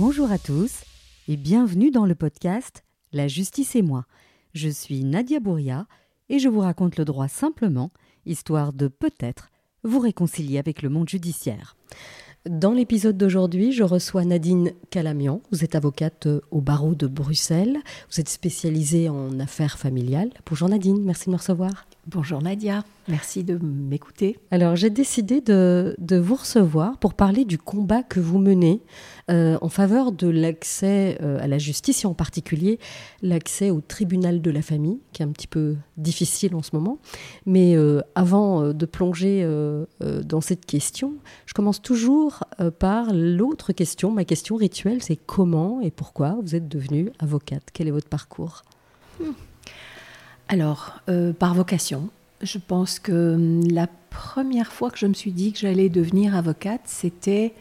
[0.00, 0.84] Bonjour à tous
[1.28, 4.06] et bienvenue dans le podcast La justice et moi.
[4.54, 5.86] Je suis Nadia Bouria
[6.30, 7.90] et je vous raconte le droit simplement,
[8.24, 9.50] histoire de peut-être
[9.84, 11.76] vous réconcilier avec le monde judiciaire.
[12.48, 15.42] Dans l'épisode d'aujourd'hui, je reçois Nadine Calamian.
[15.52, 17.76] Vous êtes avocate au barreau de Bruxelles.
[18.10, 20.30] Vous êtes spécialisée en affaires familiales.
[20.46, 21.84] Bonjour Nadine, merci de me recevoir.
[22.12, 24.36] Bonjour Nadia, merci de m'écouter.
[24.50, 28.80] Alors j'ai décidé de, vous recevoir pour parler du combat que vous menez
[29.30, 32.80] euh, en faveur de l'accès euh, à la justice et en particulier
[33.22, 36.98] l'accès au tribunal de la famille, qui est un petit peu difficile en ce moment.
[37.46, 39.48] Mais euh, avant de plonger
[40.00, 41.14] dans cette question,
[41.46, 42.42] je commence toujours
[42.80, 47.68] par l'autre question, ma question rituelle, c'est comment et pourquoi vous êtes devenue avocate?
[47.72, 48.62] Quel est votre parcours?
[49.20, 49.30] Hmm.
[50.52, 52.10] Alors, euh, par vocation,
[52.42, 56.34] je pense que hum, la première fois que je me suis dit que j'allais devenir
[56.34, 57.54] avocate, c'était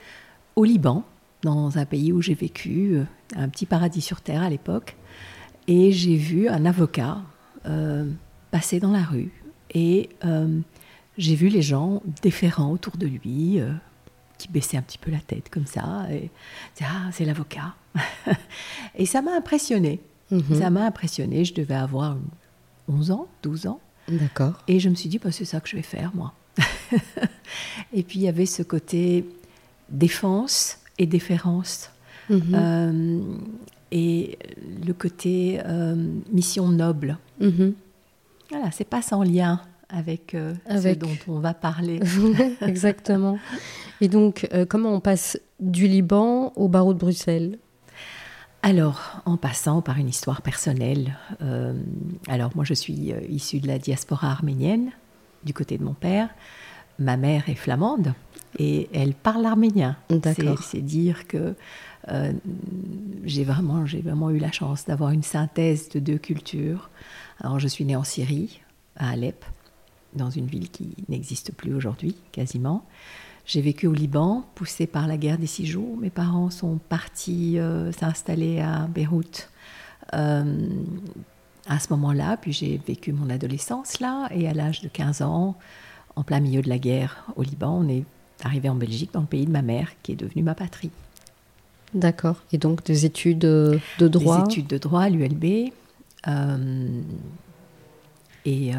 [0.55, 1.05] au Liban,
[1.43, 3.03] dans un pays où j'ai vécu, euh,
[3.35, 4.97] un petit paradis sur terre à l'époque.
[5.67, 7.21] Et j'ai vu un avocat
[7.67, 8.09] euh,
[8.49, 9.31] passer dans la rue
[9.75, 10.09] et
[11.15, 13.59] j'ai vu les gens déférents autour de lui,
[14.39, 16.07] qui baissaient un petit peu la tête comme ça.
[16.09, 16.31] Et
[16.81, 17.75] ah, c'est l'avocat.
[18.95, 19.99] et ça m'a impressionné.
[20.31, 20.59] Mm-hmm.
[20.59, 21.45] Ça m'a impressionné.
[21.45, 22.17] Je devais avoir
[22.89, 23.79] 11 ans, 12 ans.
[24.09, 24.53] D'accord.
[24.67, 26.33] Et je me suis dit, bah, c'est ça que je vais faire, moi.
[27.93, 29.25] et puis, il y avait ce côté
[29.89, 31.91] défense et déférence.
[32.29, 32.41] Mhm.
[32.53, 33.21] Euh,
[33.91, 34.37] et
[34.85, 35.95] le côté euh,
[36.31, 37.17] mission noble.
[37.39, 37.73] Mhm.
[38.51, 40.95] Voilà, c'est pas sans lien avec, euh, avec...
[40.95, 41.99] ce dont on va parler.
[42.61, 43.39] Exactement.
[44.01, 47.57] Et donc, comment on passe du Liban au barreau de Bruxelles?
[48.61, 51.73] Alors, en passant par une histoire personnelle, euh,
[52.27, 54.91] alors moi je suis euh, issue de la diaspora arménienne,
[55.43, 56.29] du côté de mon père.
[56.97, 58.13] Ma mère est flamande
[58.57, 59.95] et elle parle arménien.
[60.61, 61.55] C'est dire que
[62.09, 62.33] euh,
[63.23, 66.89] j'ai vraiment, vraiment eu la chance d'avoir une synthèse de deux cultures.
[67.39, 68.59] Alors je suis née en Syrie,
[68.97, 69.45] à Alep,
[70.13, 72.85] dans une ville qui n'existe plus aujourd'hui quasiment.
[73.49, 75.97] J'ai vécu au Liban, poussé par la guerre des six jours.
[75.97, 79.49] Mes parents sont partis euh, s'installer à Beyrouth
[80.13, 80.69] euh,
[81.65, 82.37] à ce moment-là.
[82.37, 84.29] Puis j'ai vécu mon adolescence là.
[84.29, 85.55] Et à l'âge de 15 ans,
[86.15, 88.03] en plein milieu de la guerre au Liban, on est
[88.43, 90.91] arrivé en Belgique, dans le pays de ma mère, qui est devenue ma patrie.
[91.95, 92.43] D'accord.
[92.51, 95.71] Et donc des études de droit Des études de droit à l'ULB.
[96.27, 97.01] Euh,
[98.45, 98.73] et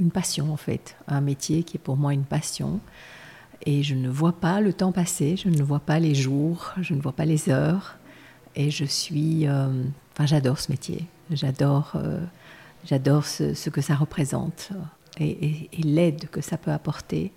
[0.00, 2.80] une passion en fait, un métier qui est pour moi une passion
[3.66, 6.94] et je ne vois pas le temps passer, je ne vois pas les jours, je
[6.94, 7.96] ne vois pas les heures.
[8.56, 9.46] Et je suis.
[9.46, 9.68] Euh,
[10.12, 11.06] enfin, j'adore ce métier.
[11.30, 12.20] J'adore, euh,
[12.84, 14.70] j'adore ce, que ça représente
[15.18, 17.32] et, l'aide que ça peut apporter.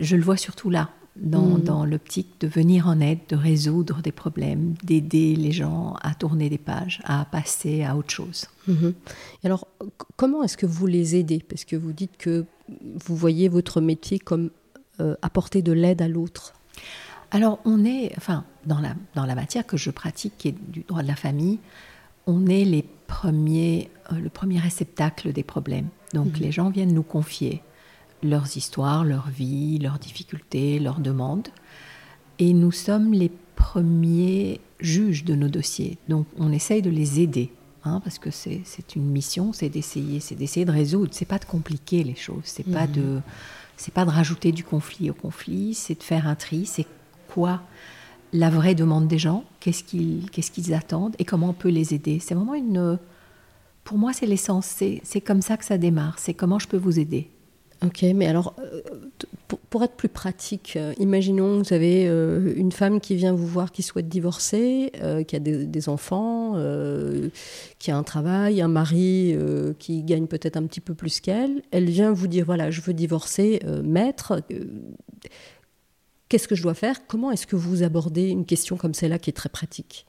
[0.00, 1.62] Je le vois surtout là, dans, mm.
[1.62, 6.50] dans l'optique de venir en aide, de résoudre des problèmes, d'aider les gens à tourner
[6.50, 8.46] des pages, à passer à autre chose.
[8.68, 8.92] Mm-hmm.
[9.44, 9.68] alors,
[10.16, 11.42] comment est-ce que vous les aidez?
[11.48, 14.50] Parce que vous dites que vous voyez votre métier comme
[15.00, 16.54] euh, apporter de l'aide à l'autre
[17.30, 20.80] Alors, on est, enfin, dans la, dans la matière que je pratique, qui est du
[20.80, 21.58] droit de la famille,
[22.26, 25.88] on est les premiers, euh, le premier réceptacle des problèmes.
[26.14, 26.42] Donc, mhm.
[26.42, 27.62] les gens viennent nous confier
[28.22, 31.48] leurs histoires, leur vie, leurs difficultés, leurs demandes.
[32.38, 35.98] Et nous sommes les premiers juges de nos dossiers.
[36.08, 37.50] Donc, on essaye de les aider.
[37.84, 41.10] Hein, parce que c'est une mission, c'est d'essayer, c'est d'essayer de résoudre.
[41.12, 42.92] C'est pas de compliquer les choses, c'est pas mhm.
[42.92, 43.20] de
[43.78, 46.86] c'est pas de rajouter du conflit au conflit, c'est de faire un tri, c'est
[47.32, 47.62] quoi
[48.34, 52.18] la vraie demande des gens, qu'est-ce qu'ils attendent et comment on peut les aider.
[52.20, 52.98] C'est vraiment une
[53.84, 56.98] pour moi c'est l'essence, c'est comme ça que ça démarre, c'est comment je peux vous
[56.98, 57.30] aider.
[57.84, 58.80] Ok, mais alors, euh,
[59.70, 63.70] pour, être plus pratique, euh, imaginons vous avez euh, une femme qui vient vous voir
[63.70, 64.90] qui souhaite divorcer,
[65.28, 66.56] qui a des, enfants,
[67.78, 69.36] qui a un travail, un mari
[69.78, 71.62] qui gagne peut-être un petit peu plus qu'elle.
[71.70, 74.42] Elle vient vous dire voilà, je veux divorcer, maître.
[76.28, 77.06] Qu'est-ce que je dois faire?
[77.06, 80.04] Comment est-ce que vous abordez une question comme celle-là qui est très pratique?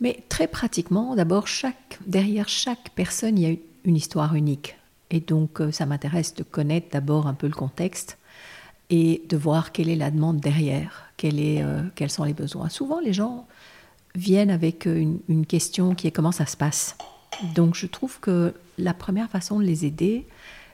[0.00, 1.46] Mais très pratiquement, d'abord,
[2.06, 4.77] derrière chaque personne, il y a une histoire unique.
[5.10, 8.18] Et donc, euh, ça m'intéresse de connaître d'abord un peu le contexte
[8.90, 12.68] et de voir quelle est la demande derrière, euh, quels sont les besoins.
[12.68, 13.46] Souvent, les gens
[14.14, 16.96] viennent avec une, une, question qui est comment ça se passe.
[17.54, 20.26] Donc, je trouve que la première façon de les aider,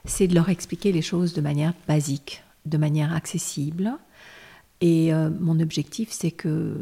[0.04, 3.92] c'est de leur expliquer les choses de manière basique, de manière accessible.
[4.80, 6.80] Et euh, mon objectif, c'est que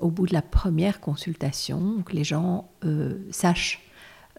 [0.00, 2.68] au bout de la première consultation, les gens
[3.30, 3.85] sachent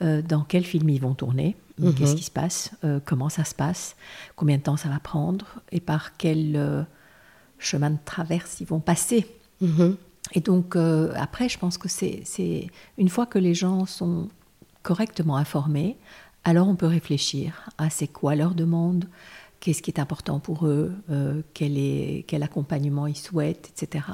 [0.01, 2.17] dans quel film ils vont tourner, Qu'est-ce mhm.
[2.17, 3.95] qui se passe euh, Comment ça se passe
[4.35, 6.81] Combien de temps ça va prendre Et par quel euh,
[7.59, 9.27] chemin de traverse ils vont passer
[9.61, 9.95] mhm.
[10.33, 12.67] Et donc, euh, après, je pense que c'est
[12.97, 14.27] une fois que les gens sont
[14.83, 15.97] correctement informés,
[16.44, 19.05] alors on peut réfléchir à c'est quoi leur demande,
[19.59, 24.05] qu'est-ce qui est important pour eux, euh, quel, est, quel accompagnement ils souhaitent, etc.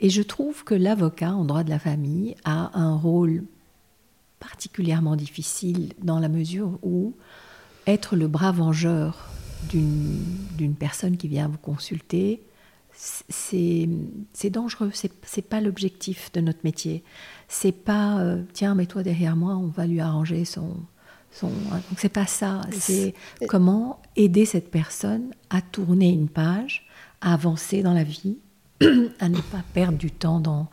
[0.00, 3.44] Et je trouve que l'avocat en droit de la famille a un rôle
[4.42, 7.14] particulièrement difficile dans la mesure où
[7.86, 9.28] être le bras vengeur
[9.70, 12.42] d'une personne qui vient vous consulter,
[12.94, 13.88] c'est
[14.50, 17.04] dangereux, c'est pas l'objectif de notre métier.
[17.46, 20.76] C'est pas euh, tiens, mets-toi derrière moi, on va lui arranger son.
[21.30, 21.48] son...
[21.48, 22.62] Donc c'est pas ça.
[22.72, 23.14] C'est
[23.48, 26.88] comment aider cette personne à tourner une page,
[27.20, 28.38] à avancer dans la vie,
[29.20, 30.68] à ne pas perdre du temps dans,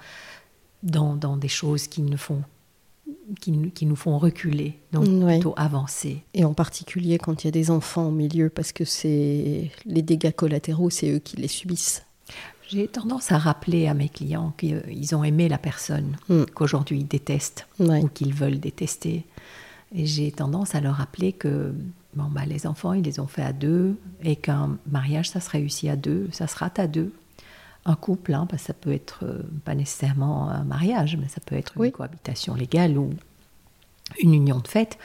[0.81, 2.43] dans, dans des choses qui ne font
[3.39, 6.23] qui, qui, nous font reculer, donc plutôt avancer.
[6.33, 10.01] Et en particulier quand il y a des enfants au milieu, parce que c'est les
[10.01, 12.03] dégâts collatéraux, c'est eux qui les subissent.
[12.67, 16.43] J'ai tendance à rappeler à mes clients qu'ils ont aimé la personne mm.
[16.53, 19.25] qu'aujourd'hui ils détestent ou qu'ils veulent détester.
[19.95, 21.73] Et j'ai tendance à leur rappeler que
[22.13, 25.49] bon, bah, les enfants, ils les ont fait à deux et qu'un mariage, ça se
[25.49, 27.11] réussit à deux, ça se rate à deux.
[27.89, 31.73] Un couple, hein, ça peut être euh, pas nécessairement un mariage, mais ça peut être
[31.75, 33.09] une cohabitation légale ou
[34.19, 34.99] une union de fait.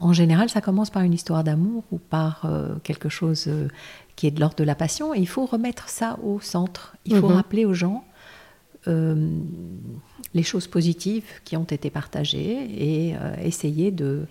[0.00, 3.68] En général, ça commence par une histoire d'amour ou par euh, quelque chose euh,
[4.16, 5.14] qui est de l'ordre de la passion.
[5.14, 6.94] Et il faut remettre ça au centre.
[7.06, 7.36] Il faut mhm.
[7.36, 8.04] rappeler aux gens
[8.86, 14.26] les choses positives qui ont été partagées et essayer de...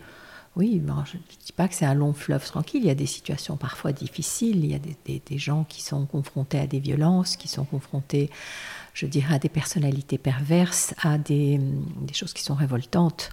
[0.55, 3.05] Oui, je ne dis pas que c'est un long fleuve tranquille, il y a des
[3.05, 7.35] situations parfois difficiles, il y a des, des gens qui sont confrontés à des violences,
[7.35, 8.29] qui sont confrontés
[8.95, 11.59] je dirais, à des personnalités perverses, à des,
[12.01, 13.29] des, choses qui sont révoltantes.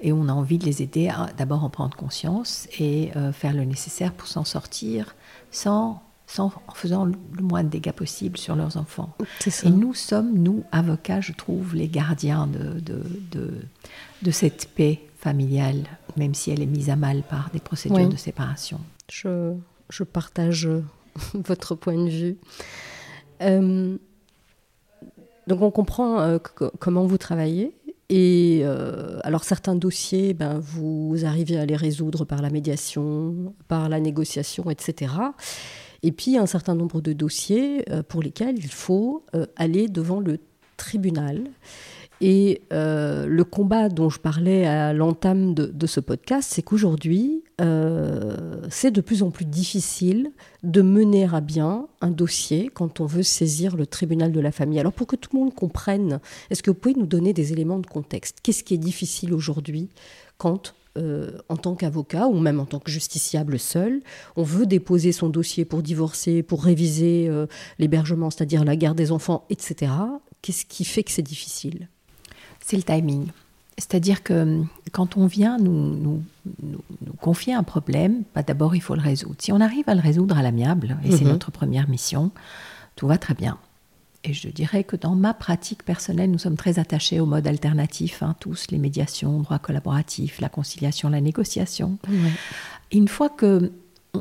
[0.00, 3.54] Et on a envie de les aider à d'abord en prendre conscience et euh, faire
[3.54, 5.14] le nécessaire pour s'en sortir
[5.52, 9.14] sans, sans, en faisant le moins de dégâts possible sur leurs enfants.
[9.62, 13.60] Et nous sommes, nous, avocats, je trouve, les gardiens de, de, de,
[14.22, 15.84] de cette paix familiale,
[16.18, 18.78] même si elle est mise à mal par des procédures de séparation.
[19.10, 19.54] Je,
[19.88, 20.68] je, partage
[21.34, 22.36] votre point de vue.
[23.40, 23.96] Euh,
[25.46, 26.38] donc on comprend euh,
[26.78, 27.74] comment vous travaillez.
[28.10, 33.88] Et euh, alors certains dossiers, ben, vous arrivez à les résoudre par la médiation, par
[33.88, 35.10] la négociation, etc.
[36.02, 39.24] Et puis un certain nombre de dossiers pour lesquels il faut
[39.56, 40.38] aller devant le
[40.76, 41.44] tribunal.
[42.20, 48.60] Et euh, le combat dont je parlais à l'entame de, ce podcast, c'est qu'aujourd'hui, euh,
[48.70, 50.30] c'est de plus en plus difficile
[50.62, 54.80] de mener à bien un dossier quand on veut saisir le tribunal de la famille.
[54.80, 56.20] Alors pour que tout le monde comprenne,
[56.50, 58.38] est-ce que vous pouvez nous donner des éléments de contexte?
[58.42, 59.90] Qu'est-ce qui est difficile aujourd'hui
[60.38, 64.00] quand euh, en tant qu'avocat ou même en tant que justiciable seul,
[64.36, 67.28] on veut déposer son dossier pour divorcer, pour réviser
[67.80, 69.92] l'hébergement, c'est-à-dire la garde des enfants, etc.
[70.40, 71.88] Qu'est-ce qui fait que c'est difficile?
[72.64, 73.26] C'est le timing.
[73.76, 76.22] C'est-à-dire que hum, quand on vient nous, nous,
[77.20, 79.36] confier un problème, bah, d'abord il faut le résoudre.
[79.38, 81.32] Si on arrive à le résoudre à l'amiable, et c'est mhm.
[81.32, 82.30] notre première mission,
[82.96, 83.58] tout va très bien.
[84.24, 88.22] Et je dirais que dans ma pratique personnelle, nous sommes très attachés au mode alternatif,
[88.22, 91.98] hein, tous, les médiations, droit collaboratif, la conciliation, la négociation.
[92.90, 93.70] Une fois que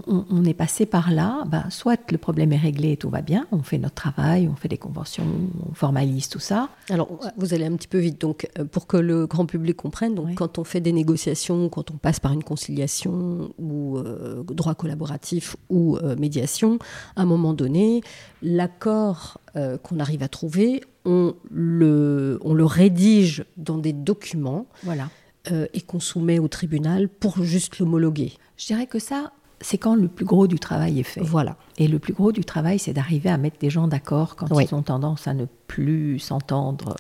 [0.08, 3.48] on, est passé par là, ben, soit le problème est réglé et tout va bien,
[3.52, 5.26] on fait notre travail, on fait des conventions,
[5.70, 6.70] on formalise tout ça.
[6.90, 10.16] Alors, vous allez un petit peu vite, donc euh, pour que le grand public comprenne,
[10.16, 14.76] donc quand on fait des négociations, quand on passe par une conciliation ou euh, droit
[14.76, 16.80] collaboratif ou euh, médiation,
[17.16, 18.02] à un moment donné,
[18.42, 19.40] l'accord
[19.84, 24.66] qu'on arrive à trouver, on le, on le rédige dans des documents.
[24.82, 25.10] Voilà.
[25.52, 28.34] et qu'on soumet au tribunal pour juste l'homologuer.
[28.58, 29.32] Je dirais que ça,
[29.64, 31.22] c'est quand le plus gros du travail est fait.
[31.22, 31.56] Voilà.
[31.78, 34.76] Et le plus gros du travail, c'est d'arriver à mettre des gens d'accord quand ils
[34.76, 36.98] ont tendance à ne plus s'entendre.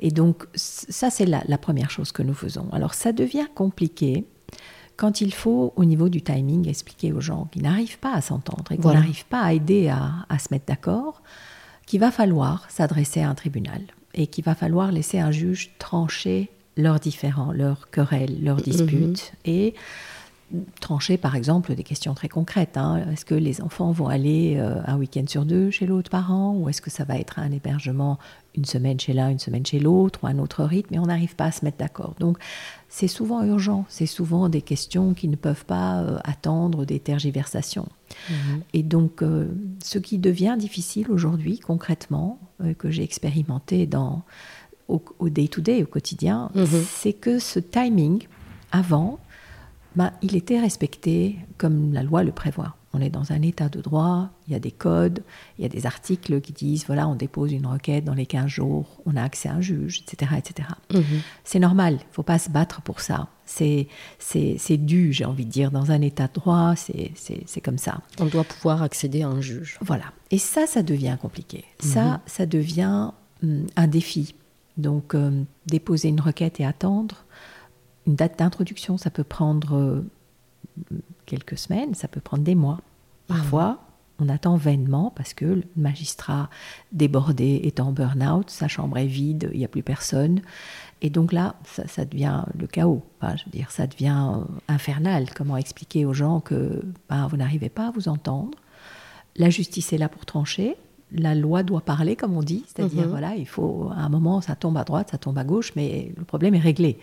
[0.00, 2.68] Et donc, ça, c'est la, première chose que nous faisons.
[2.72, 4.26] Alors, ça devient compliqué
[4.96, 8.70] quand il faut, au niveau du timing, expliquer aux gens qui n'arrivent pas à s'entendre
[8.70, 11.22] et qu'on n'arrive pas à aider à, se mettre d'accord,
[11.86, 13.80] qu'il va falloir s'adresser à un tribunal
[14.14, 19.32] et qu'il va falloir laisser un juge trancher leurs différends, leurs querelles, leurs disputes.
[19.46, 19.50] Mm-hmm.
[19.50, 19.74] Et
[20.80, 22.76] trancher par exemple des questions très concrètes.
[22.76, 23.04] Hein.
[23.12, 26.68] Est-ce que les enfants vont aller euh, un week-end sur deux chez l'autre parent ou
[26.68, 28.18] est-ce que ça va être un hébergement
[28.54, 31.36] une semaine chez l'un, une semaine chez l'autre ou un autre rythme et on n'arrive
[31.36, 32.14] pas à se mettre d'accord.
[32.18, 32.38] Donc
[32.88, 37.88] c'est souvent urgent, c'est souvent des questions qui ne peuvent pas euh, attendre des tergiversations.
[38.30, 38.62] Mhm.
[38.72, 39.48] Et donc euh,
[39.84, 42.38] ce qui devient difficile aujourd'hui concrètement,
[42.78, 44.22] que j'ai expérimenté dans,
[44.88, 46.66] au day-to-day, au quotidien, mhm.
[46.90, 48.26] c'est que ce timing
[48.72, 49.20] avant,
[49.98, 52.76] ben, il était respecté comme la loi le prévoit.
[52.92, 55.24] On est dans un état de droit, il y a des codes,
[55.58, 58.46] il y a des articles qui disent, voilà, on dépose une requête dans les 15
[58.46, 60.34] jours, on a accès à un juge, etc.
[60.38, 60.68] etc.
[60.94, 61.02] Mhm.
[61.42, 63.26] C'est normal, il ne faut pas se battre pour ça.
[63.44, 63.88] C'est
[64.76, 68.00] dû, j'ai envie de dire, dans un état de droit, c'est comme ça.
[68.20, 69.78] On doit pouvoir accéder à un juge.
[69.80, 70.04] Voilà.
[70.30, 71.64] Et ça, ça devient compliqué.
[71.80, 72.18] Ça, mhm.
[72.26, 73.10] ça devient
[73.42, 74.36] hum, un défi.
[74.76, 77.24] Donc, euh, déposer une requête et attendre,
[78.08, 80.02] une date d'introduction, ça peut prendre euh,
[81.26, 82.80] quelques semaines, ça peut prendre des mois.
[83.26, 83.84] Parfois,
[84.18, 86.48] on attend vainement parce que le magistrat
[86.90, 90.40] débordé est en burn-out, sa chambre est vide, il n'y a plus personne.
[91.02, 93.04] Et donc là, ça, devient le chaos.
[93.22, 95.28] je veux dire, ça devient euh, infernal.
[95.34, 98.58] Comment expliquer aux gens que ben, vous n'arrivez pas à vous entendre?
[99.36, 100.76] La justice est là pour trancher
[101.12, 103.10] la loi doit parler, comme on dit, c'est-à-dire mhm.
[103.10, 106.12] voilà, il faut à un moment ça tombe à droite, ça tombe à gauche, mais
[106.16, 106.98] le problème est réglé.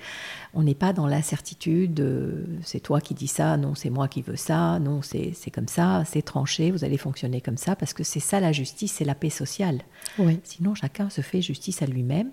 [0.54, 4.22] On n'est pas dans l'incertitude, euh, c'est toi qui dis ça, non, c'est moi qui
[4.22, 8.04] veux ça, non, c'est comme ça, c'est tranché, vous allez fonctionner comme ça, parce que
[8.04, 9.82] c'est ça la justice, c'est la paix sociale.
[10.44, 12.30] Sinon, chacun se fait justice à lui-même,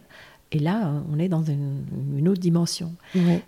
[0.53, 2.95] et là, on est dans une, autre dimension.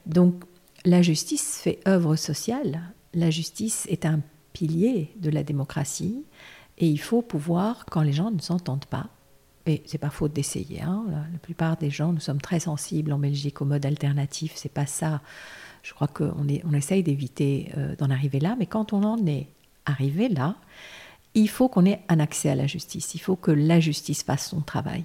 [0.07, 0.45] Donc,
[0.85, 2.81] la justice fait œuvre sociale.
[3.13, 4.21] La justice est un
[4.53, 6.25] pilier de la démocratie.
[6.79, 9.09] Et il faut pouvoir, quand les gens ne s'entendent pas,
[9.67, 13.19] et c'est pas faute d'essayer, hein, la, plupart des gens, nous sommes très sensibles en
[13.19, 15.23] Belgique au mode alternatif, c'est pas ça.
[15.83, 19.49] Je crois qu'on on essaye d'éviter euh, d'en arriver là, mais quand on en est
[19.87, 20.57] arrivé là,
[21.35, 24.49] il faut qu'on ait un accès à la justice, il faut que la justice fasse
[24.49, 25.05] son travail.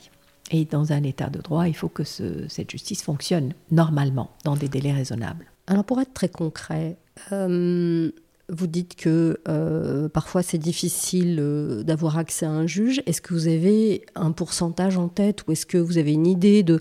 [0.52, 4.68] Et dans un état de droit, il faut que cette justice fonctionne normalement, dans des
[4.68, 5.46] délais raisonnables.
[5.68, 6.98] Alors pour être très concret,
[7.32, 8.12] euh,
[8.50, 13.02] vous dites que euh, parfois c'est difficile euh, d'avoir accès à un juge.
[13.06, 16.64] Est-ce que vous avez un pourcentage en tête ou est-ce que vous avez une idée
[16.64, 16.80] de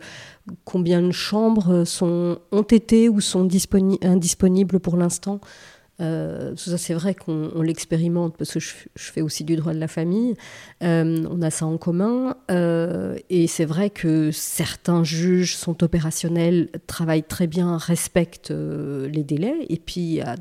[0.64, 3.48] combien de chambres sont, ont été ou sont
[4.02, 5.40] indisponibles pour l'instant?
[6.00, 9.88] Euh, ça, c'est vrai qu'on l'expérimente parce que je, fais aussi du droit de la
[9.88, 10.34] famille.
[10.82, 12.36] Euh, on a ça en commun.
[12.50, 19.66] Euh, et c'est vrai que certains juges sont opérationnels, travaillent très bien, respectent les délais.
[19.68, 20.36] Et puis, il y a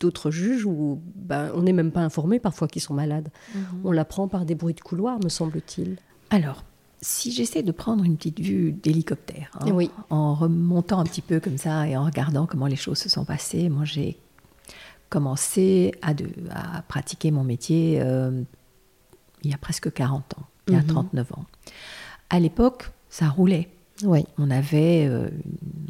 [0.00, 3.28] d'autres juges où ben, on n'est même pas informé parfois qu'ils sont malades.
[3.54, 3.62] Mhm.
[3.84, 5.96] On l'apprend par des bruits de couloir, me semble-t-il.
[6.30, 6.64] Alors,
[7.00, 9.90] si j'essaie de prendre une petite vue d'hélicoptère, hein, oui.
[10.10, 13.24] en remontant un petit peu comme ça et en regardant comment les choses se sont
[13.24, 14.18] passées, moi j'ai
[15.08, 16.12] commencé à,
[16.50, 18.42] à, pratiquer mon métier euh,
[19.42, 21.38] il y a presque 40 ans, il y a 39 mhm.
[21.38, 21.44] ans.
[22.30, 23.68] À l'époque, ça roulait.
[24.04, 24.24] Oui.
[24.36, 25.28] On avait euh,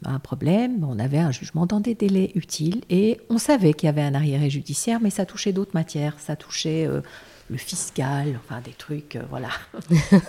[0.05, 3.91] un problème, on avait un jugement dans des délais utiles et on savait qu'il y
[3.91, 6.15] avait un arriéré judiciaire, mais ça touchait d'autres matières.
[6.19, 7.03] Ça touchait euh,
[7.51, 9.49] le fiscal, enfin des trucs, voilà,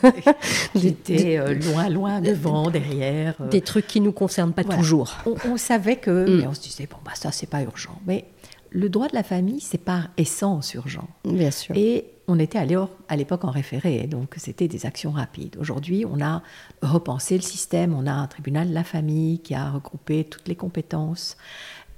[0.75, 3.35] J'étais loin, loin devant, derrière.
[3.49, 5.17] Des trucs qui nous concernent pas toujours.
[5.45, 6.37] On, savait que, mm.
[6.37, 7.99] mais on se disait bon bah ça c'est pas urgent.
[8.07, 8.25] Mais
[8.71, 11.07] le droit de la famille, c'est par essence urgent.
[11.25, 11.75] Bien sûr.
[11.75, 15.57] Et on était à l'époque en référé, donc c'était des actions rapides.
[15.59, 16.43] Aujourd'hui, on a
[16.83, 20.55] repensé le système, on a un tribunal de la famille qui a regroupé toutes les
[20.55, 21.37] compétences,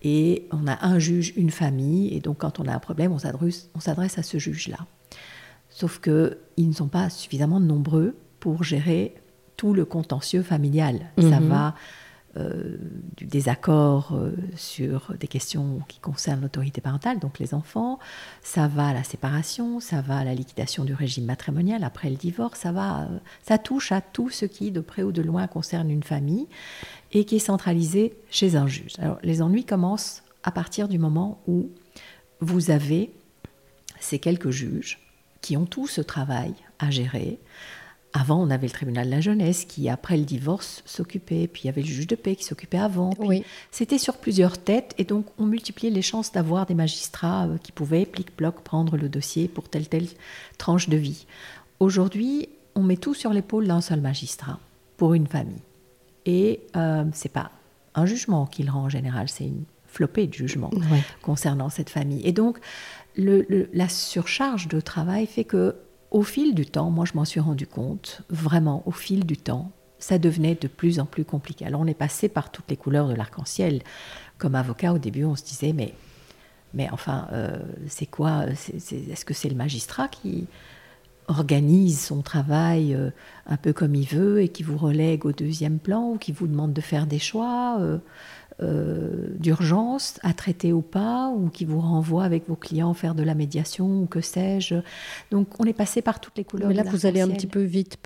[0.04, 3.20] et on a un juge, une famille, et donc quand on a un problème, on
[3.20, 4.88] s'adresse à ce juge-là.
[5.70, 9.16] Sauf qu'ils ne sont pas suffisamment nombreux pour gérer
[9.58, 11.12] tout le contentieux familial.
[11.20, 11.48] Ça mhm.
[11.50, 11.76] va
[12.38, 12.78] euh,
[13.18, 18.00] du désaccord euh, sur des questions qui concernent l'autorité parentale, donc les enfants,
[18.42, 22.16] ça va à la séparation, ça va à la liquidation du régime matrimonial après le
[22.16, 25.46] divorce, ça va, euh, ça touche à tout ce qui, de près ou de loin,
[25.48, 26.48] concerne une famille
[27.12, 28.94] et qui est centralisé chez un juge.
[29.00, 31.70] Alors, les ennuis commencent à partir du moment où
[32.40, 33.12] vous avez
[34.00, 35.00] ces quelques juges
[35.42, 37.40] qui ont tout ce travail à gérer,
[38.14, 41.48] avant, on avait le tribunal de la jeunesse qui, après le divorce, s'occupait.
[41.48, 43.12] Puis il y avait le juge de paix qui s'occupait avant.
[43.20, 43.44] Oui.
[43.72, 47.72] C'était sur plusieurs têtes et donc on multipliait les chances d'avoir des magistrats euh, qui
[47.72, 50.08] pouvaient, plic-ploc, prendre le dossier pour telle telle
[50.58, 51.26] tranche de vie.
[51.80, 54.60] Aujourd'hui, on met tout sur l'épaule d'un seul magistrat
[54.98, 55.62] pour une famille.
[56.26, 57.52] Et euh, c'est pas
[57.96, 60.72] un jugement qu'il rend en général, c'est une flopée de jugements
[61.22, 62.26] concernant cette famille.
[62.26, 62.60] Et donc,
[63.18, 65.76] la surcharge de travail fait que
[66.12, 69.72] au fil du temps, moi je m'en suis rendu compte, vraiment au fil du temps,
[69.98, 71.66] ça devenait de plus en plus compliqué.
[71.66, 73.82] Alors on est passé par toutes les couleurs de l'arc-en-ciel.
[74.38, 79.50] Comme avocat, au début, on se disait, mais, enfin, euh, c'est quoi Est-ce que c'est
[79.50, 80.48] le magistrat qui
[81.28, 83.12] organise son travail euh,
[83.46, 86.48] un peu comme il veut et qui vous relègue au deuxième plan ou qui vous
[86.48, 88.00] demande de faire des choix euh,
[88.64, 93.24] euh, d'urgence à traiter ou pas, ou qui vous renvoie avec vos clients faire de
[93.24, 94.76] la médiation ou que sais-je.
[95.32, 96.70] Donc on est passé par toutes les couleurs.
[96.70, 97.98] Mais là, vous allez un petit peu vite.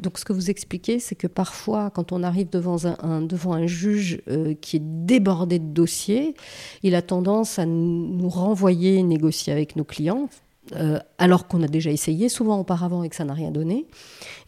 [0.00, 3.66] Donc ce que vous expliquez, c'est que parfois, quand on arrive devant un, devant un
[3.66, 6.34] juge euh, qui est débordé de dossiers,
[6.82, 10.28] il a tendance à nous renvoyer négocier avec nos clients
[10.72, 13.84] euh, alors qu'on a déjà essayé souvent auparavant et que ça n'a rien donné.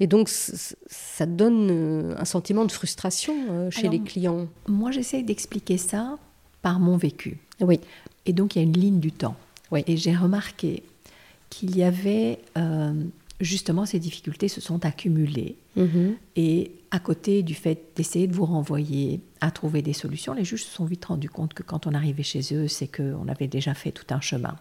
[0.01, 4.49] Et donc, ça donne euh, un sentiment de frustration euh, chez les clients.
[4.67, 6.17] Moi, j'essaie d'expliquer ça
[6.63, 7.39] par mon vécu.
[7.61, 7.81] Oui.
[8.25, 9.37] Et donc, il y a une ligne du temps.
[9.71, 9.85] Oui.
[9.87, 10.83] Et j'ai remarqué
[11.51, 12.41] qu'il y avait
[13.41, 15.57] justement ces difficultés se sont accumulées.
[15.77, 16.15] Mm-hmm.
[16.37, 20.65] Et à côté du fait d'essayer de vous renvoyer à trouver des solutions, les juges
[20.65, 23.75] se sont vite rendus compte que quand on arrivait chez eux, c'est qu'on avait déjà
[23.75, 24.57] fait tout un chemin.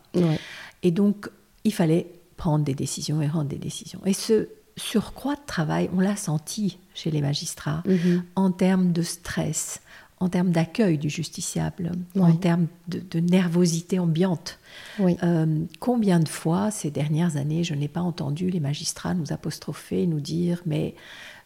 [0.83, 1.29] Et donc,
[1.65, 2.07] il fallait
[2.37, 3.99] prendre des décisions et rendre des décisions.
[4.05, 8.21] Et ce surcroît de travail, on l'a senti chez les magistrats mm-hmm.
[8.35, 9.81] en termes de stress,
[10.19, 14.59] en termes d'accueil du justiciable, en termes de, nervosité ambiante.
[14.99, 20.07] Euh, combien de fois ces dernières années, je n'ai pas entendu les magistrats nous apostropher,
[20.07, 20.95] nous dire mais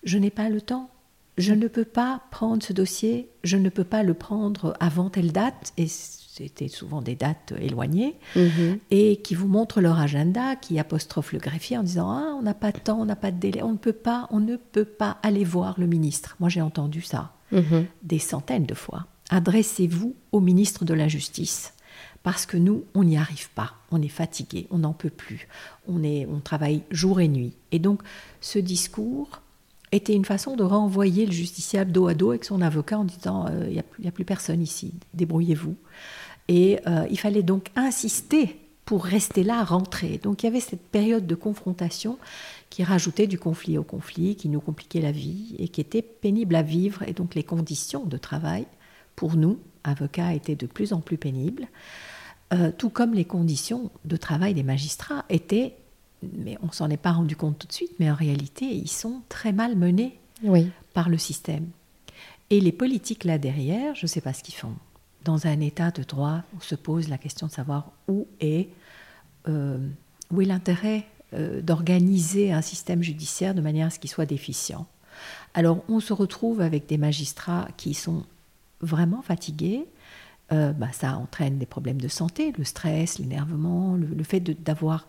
[0.04, 0.90] je n'ai pas le temps,
[1.38, 5.32] je ne peux pas prendre ce dossier, je ne peux pas le prendre avant telle
[5.32, 5.88] date, et
[6.40, 8.80] c'était souvent des dates éloignées, mhm.
[8.92, 12.54] et qui vous montrent leur agenda, qui apostrophent le greffier en disant ah on n'a
[12.54, 14.86] pas de temps, on n'a pas de délai, on ne peut pas, on ne peut
[14.86, 16.38] pas aller voir le ministre.
[16.40, 17.88] Moi j'ai entendu ça mhm.
[18.04, 19.08] des centaines de fois.
[19.30, 21.74] Adressez-vous au ministre de la Justice
[22.24, 25.48] parce que nous, on n'y arrive pas, on est fatigué, on n'en peut plus,
[25.88, 27.54] on, est, on travaille jour et nuit.
[27.72, 28.02] Et donc,
[28.42, 29.42] ce discours,
[29.92, 33.48] était une façon de renvoyer le justiciable dos à dos avec son avocat en disant
[33.50, 35.76] euh, il n'y a, plus personne ici, débrouillez-vous.
[36.50, 40.18] Et euh, il fallait donc insister pour rester là, rentrer.
[40.18, 42.18] Donc il y avait cette période de confrontation
[42.72, 46.56] qui rajoutait du conflit au conflit, qui nous compliquait la vie et qui était pénible
[46.56, 47.04] à vivre.
[47.08, 48.66] Et donc les conditions de travail,
[49.16, 51.68] pour nous, avocats, étaient de plus en plus pénibles,
[52.52, 55.76] euh, tout comme les conditions de travail des magistrats étaient
[56.22, 59.22] mais on s'en est pas rendu compte tout de suite, mais en réalité, ils sont
[59.30, 60.20] très mal menés
[60.94, 61.68] par le système.
[62.50, 64.76] Et les politiques là derrière, je ne sais pas ce qu'ils font.
[65.24, 68.70] Dans un état de droit, on se pose la question de savoir où est,
[69.48, 69.78] euh,
[70.32, 74.88] où est l'intérêt euh, d'organiser un système judiciaire de manière à ce qu'il soit déficient.
[75.54, 78.26] Alors on se retrouve avec des magistrats qui sont
[78.82, 79.86] vraiment fatigués,
[80.52, 85.08] euh, bah, ça entraîne des problèmes de santé, le stress, l'énervement, le, le, fait d'avoir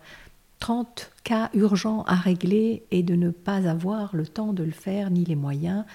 [0.59, 5.09] 30 cas urgents à régler et de ne pas avoir le temps de le faire,
[5.09, 5.85] ni les moyens,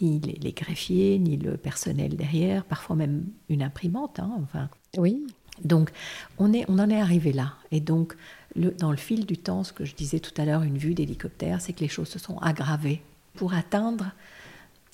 [0.00, 4.20] ni les, greffiers, ni le personnel derrière, parfois même une imprimante.
[4.20, 4.68] Hein, enfin.
[4.96, 5.26] Oui.
[5.64, 5.90] Donc,
[6.38, 7.54] on, est, on en est arrivé là.
[7.70, 8.16] Et donc,
[8.56, 10.94] le, dans le fil du temps, ce que je disais tout à l'heure, une vue
[10.94, 13.02] d'hélicoptère, c'est que les choses se sont aggravées
[13.34, 14.12] pour atteindre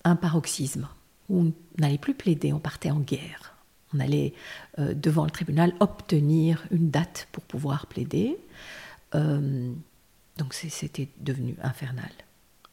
[0.04, 0.88] un paroxysme
[1.28, 3.54] où on n'allait plus plaider, on partait en guerre.
[3.94, 4.34] On allait
[4.78, 8.36] euh, devant le tribunal obtenir une date pour pouvoir plaider.
[9.14, 9.72] Euh,
[10.36, 12.10] donc c'était devenu infernal.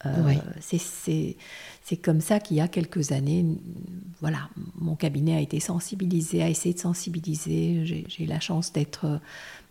[0.06, 3.46] Euh, c'est comme ça qu'il y a quelques années,
[4.22, 8.06] voilà, mon cabinet a été sensibilisé, a essayé de sensibiliser.
[8.08, 9.20] J'ai la chance d'être,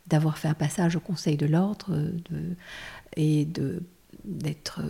[0.06, 1.96] d'avoir fait un passage au Conseil de l'ordre
[3.16, 3.48] et
[4.24, 4.80] d'être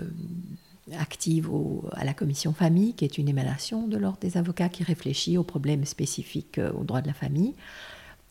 [0.92, 1.50] active
[1.92, 5.44] à la commission famille, qui est une émanation de l'ordre des avocats qui réfléchit aux
[5.44, 7.54] problèmes spécifiques euh, aux droits de la famille,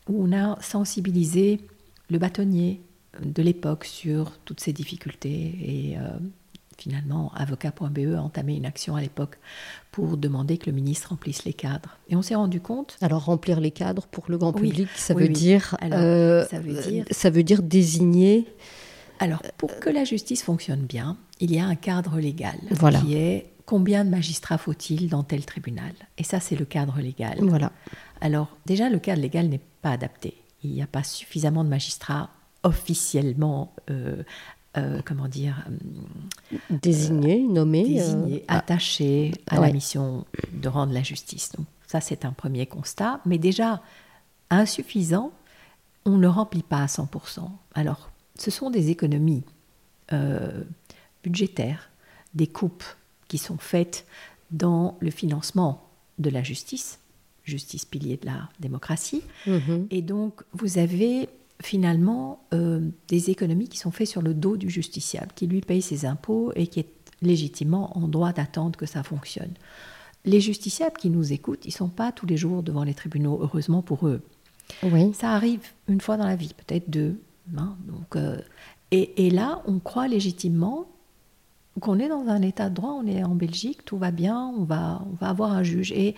[0.08, 1.60] où on a sensibilisé
[2.10, 2.82] le bâtonnier,
[3.21, 6.17] de l'époque sur toutes ces difficultés et euh,
[6.77, 9.38] finalement avocat.be a entamé une action à l'époque
[9.91, 11.97] pour demander que le ministre remplisse les cadres.
[12.09, 12.97] Et on s'est rendu compte.
[13.01, 17.05] Alors remplir les cadres pour le grand public, ça, veut Dire, euh, ça veut dire.
[17.12, 18.47] Ça veut dire désigner.
[19.19, 22.99] Alors pour que la justice fonctionne bien, il y a un cadre légal voilà.
[22.99, 25.93] qui est combien de magistrats faut-il dans tel tribunal?
[26.17, 27.38] Et ça, c'est le cadre légal.
[27.41, 27.71] Voilà.
[28.21, 30.36] Alors déjà, le cadre légal n'est pas adapté.
[30.63, 32.29] Il n'y a pas suffisamment de magistrats
[32.63, 34.23] officiellement, euh,
[34.77, 35.65] euh, comment dire,
[36.51, 41.51] euh, désigné, nommé, désigné, attaché à la mission de rendre la justice.
[41.51, 43.81] Donc ça, c'est un premier constat, mais déjà
[44.49, 45.31] insuffisant.
[46.05, 47.49] On ne remplit pas à 100%.
[47.75, 49.43] Alors, ce sont des économies
[51.23, 51.89] budgétaires,
[52.33, 52.83] des coupes
[53.27, 54.05] qui sont faites
[54.51, 55.88] dans le financement
[56.19, 56.99] de la justice,
[57.43, 59.23] justice pilier de la démocratie.
[59.47, 59.88] Mm-hmm.
[59.91, 61.29] Et donc, vous avez
[61.65, 65.82] finalement euh, des économies qui sont faites sur le dos du justiciable, qui lui paye
[65.82, 66.89] ses impôts et qui est
[67.21, 69.54] légitimement en droit d'attendre que ça fonctionne.
[70.26, 73.39] Les justiciables qui nous écoutent, ils ne sont pas tous les jours devant les tribunaux,
[73.41, 74.21] heureusement pour eux.
[74.84, 75.13] Oui.
[75.13, 77.19] Ça arrive une fois dans la vie, peut-être deux.
[77.58, 78.38] Hein, donc, euh,
[78.91, 80.88] et, et, là, on croit légitimement
[81.80, 84.63] qu'on est dans un état de droit, on est en Belgique, tout va bien, on
[84.63, 85.91] va, on va avoir un juge.
[85.91, 86.15] Et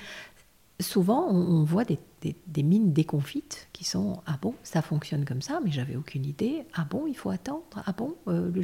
[0.80, 5.72] souvent, on, voit des, mines déconfites qui sont Ah bon, ça fonctionne comme ça, mais
[5.72, 6.64] j'avais aucune idée.
[6.74, 7.64] Ah bon, il faut attendre.
[7.86, 8.62] Ah bon, euh, le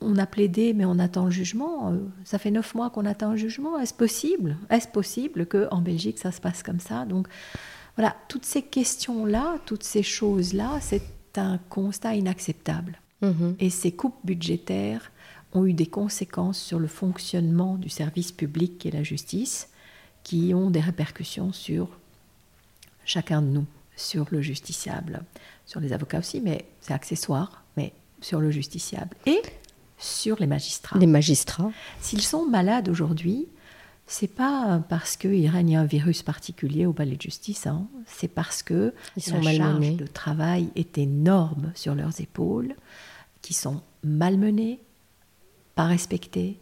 [0.00, 1.92] on a plaidé, mais on attend le jugement.
[1.92, 3.78] Euh, ça fait neuf mois qu'on attend le jugement.
[3.78, 4.56] Est-ce possible?
[4.68, 7.04] Est-ce possible qu'en Belgique, ça se passe comme ça?
[7.04, 7.28] Donc,
[7.96, 13.00] voilà, toutes ces questions-là, toutes ces choses-là, cette un constat inacceptable.
[13.22, 13.56] Mhm.
[13.58, 15.10] Et ces coupes budgétaires
[15.54, 19.70] ont eu des conséquences sur le fonctionnement du service public et la justice,
[20.26, 21.86] qui ont des répercussions sur
[23.04, 25.22] chacun de nous, sur le justiciable,
[25.66, 29.16] sur les avocats aussi, mais c'est accessoire, mais sur le justiciable.
[29.26, 29.40] Et
[29.98, 30.98] sur les magistrats.
[30.98, 31.70] Les magistrats.
[32.00, 33.46] S'ils sont malades aujourd'hui,
[34.08, 37.86] c'est pas parce qu'il règne un virus particulier au palais de justice, hein.
[38.04, 42.74] c'est parce que Ils la charge de travail est énorme sur leurs épaules,
[43.42, 44.80] qui sont malmenés,
[45.76, 46.58] pas respectés,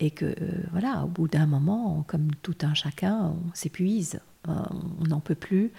[0.00, 0.34] et que euh,
[0.72, 4.66] voilà, au bout d'un moment, comme tout un chacun, on s'épuise, hein,
[5.00, 5.72] on n'en peut plus,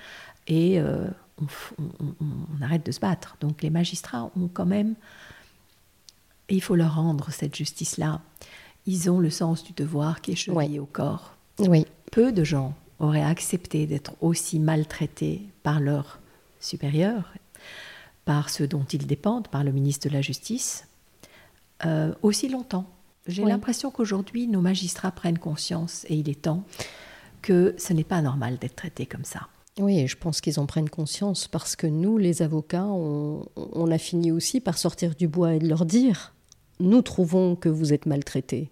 [0.47, 1.07] et euh,
[1.39, 3.36] on, arrête de se battre.
[3.41, 4.95] Donc les magistrats ont quand même,
[6.49, 8.21] il faut leur rendre cette justice-là
[8.86, 11.36] ils ont le sens du devoir qui est chevillé au corps.
[11.60, 11.86] Oui.
[12.12, 16.19] Peu de gens auraient accepté d'être aussi maltraités par leurs
[16.60, 17.34] supérieurs,
[18.25, 20.88] par ceux dont ils dépendent, par le ministre de la Justice,
[21.86, 22.88] euh, aussi longtemps.
[23.27, 26.63] J'ai l'impression qu'aujourd'hui, nos magistrats prennent conscience, et il est temps,
[27.41, 29.47] que ce n'est pas normal d'être traité comme ça.
[29.79, 33.97] Oui, je pense qu'ils en prennent conscience parce que nous, les avocats, on, on a
[33.97, 36.34] fini aussi par sortir du bois et de leur dire
[36.81, 38.69] nous trouvons que vous êtes maltraités.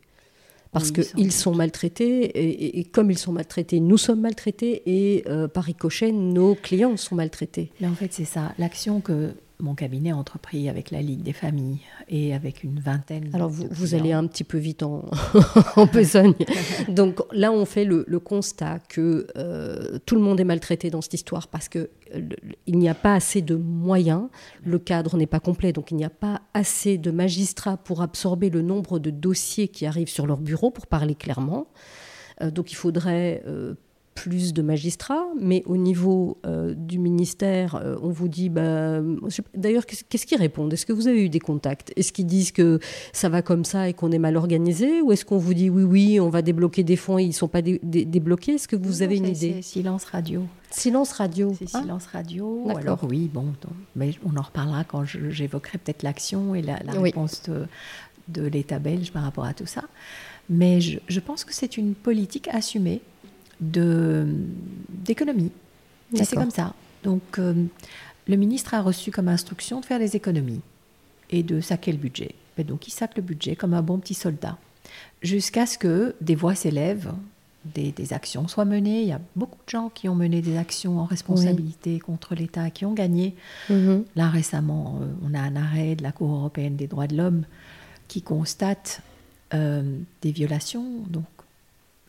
[0.71, 5.63] Parce qu'ils sont maltraités, et, comme ils sont maltraités, nous sommes maltraités, et euh, par
[5.63, 7.71] ricochet, nos clients sont maltraités.
[7.81, 8.53] Mais en fait, c'est ça.
[8.59, 13.30] L'action que mon cabinet a entrepris avec la Ligue des familles et avec une vingtaine.
[13.34, 15.06] Alors vous, allez un petit peu vite en,
[15.76, 16.34] en besogne.
[16.88, 21.13] Donc là, on fait le, constat que euh, tout le monde est maltraité dans cette
[21.13, 22.30] histoire parce que euh,
[22.67, 24.30] il n'y a pas assez de moyens,
[24.63, 28.50] le cadre n'est pas complet, donc il n'y a pas assez de magistrats pour absorber
[28.50, 31.67] le nombre de dossiers qui arrivent sur leur bureau, pour parler clairement.
[32.41, 33.43] Euh, donc il faudrait
[34.19, 38.99] plus de magistrats, mais au niveau euh, du ministère, euh, on vous dit, bah,
[39.55, 40.73] d'ailleurs, qu'est-ce qu'ils répondent?
[40.73, 41.93] Est-ce que vous avez eu des contacts?
[41.95, 42.79] Est-ce qu'ils disent que
[43.13, 45.01] ça va comme ça et qu'on est mal organisé?
[45.01, 47.34] Ou est-ce qu'on vous dit, oui, oui, on va débloquer des fonds et ils ne
[47.34, 48.55] sont pas débloqués?
[48.55, 49.62] Est-ce que vous avez une idée?
[49.62, 50.43] Silence radio.
[50.69, 51.55] Silence radio.
[51.58, 51.82] C'est ah.
[51.82, 52.67] silence radio.
[52.75, 53.53] Alors oui, bon,
[53.95, 57.67] mais on en reparlera quand j'évoquerai peut-être l'action et la, réponse de,
[58.27, 59.84] de l'État belge par rapport à tout ça.
[60.49, 63.01] Mais je, je pense que c'est une politique assumée
[63.60, 65.52] d'économie.
[66.13, 66.74] Et c'est comme ça.
[67.04, 67.54] Donc, euh,
[68.28, 70.62] le ministre a reçu comme instruction de faire des économies
[71.30, 72.36] et de saquer le budget.
[72.58, 74.58] Et donc, il sac le budget comme un bon petit soldat.
[75.22, 77.13] Jusqu'à ce que des voix s'élèvent,
[77.65, 79.02] des, actions soient menées.
[79.02, 82.69] Il y a beaucoup de gens qui ont mené des actions en responsabilité contre l'État,
[82.69, 83.36] qui ont gagné.
[83.69, 84.04] Mm-hmm.
[84.15, 87.43] Là, récemment, euh, on a un arrêt de la Cour européenne des droits de l'homme
[88.08, 89.02] qui constate
[89.54, 90.86] euh, des violations.
[91.10, 91.26] Donc,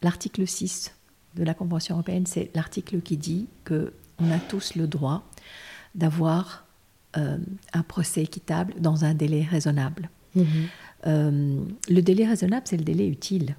[0.02, 0.92] l'article 6
[1.36, 5.22] de la Convention européenne, c'est l'article qui dit que on a tous le droit
[5.94, 6.66] d'avoir
[7.16, 7.38] euh,
[7.72, 10.10] un procès équitable dans un délai raisonnable.
[10.34, 10.44] Mhm.
[11.06, 13.56] Euh, le délai raisonnable, c'est le délai utile.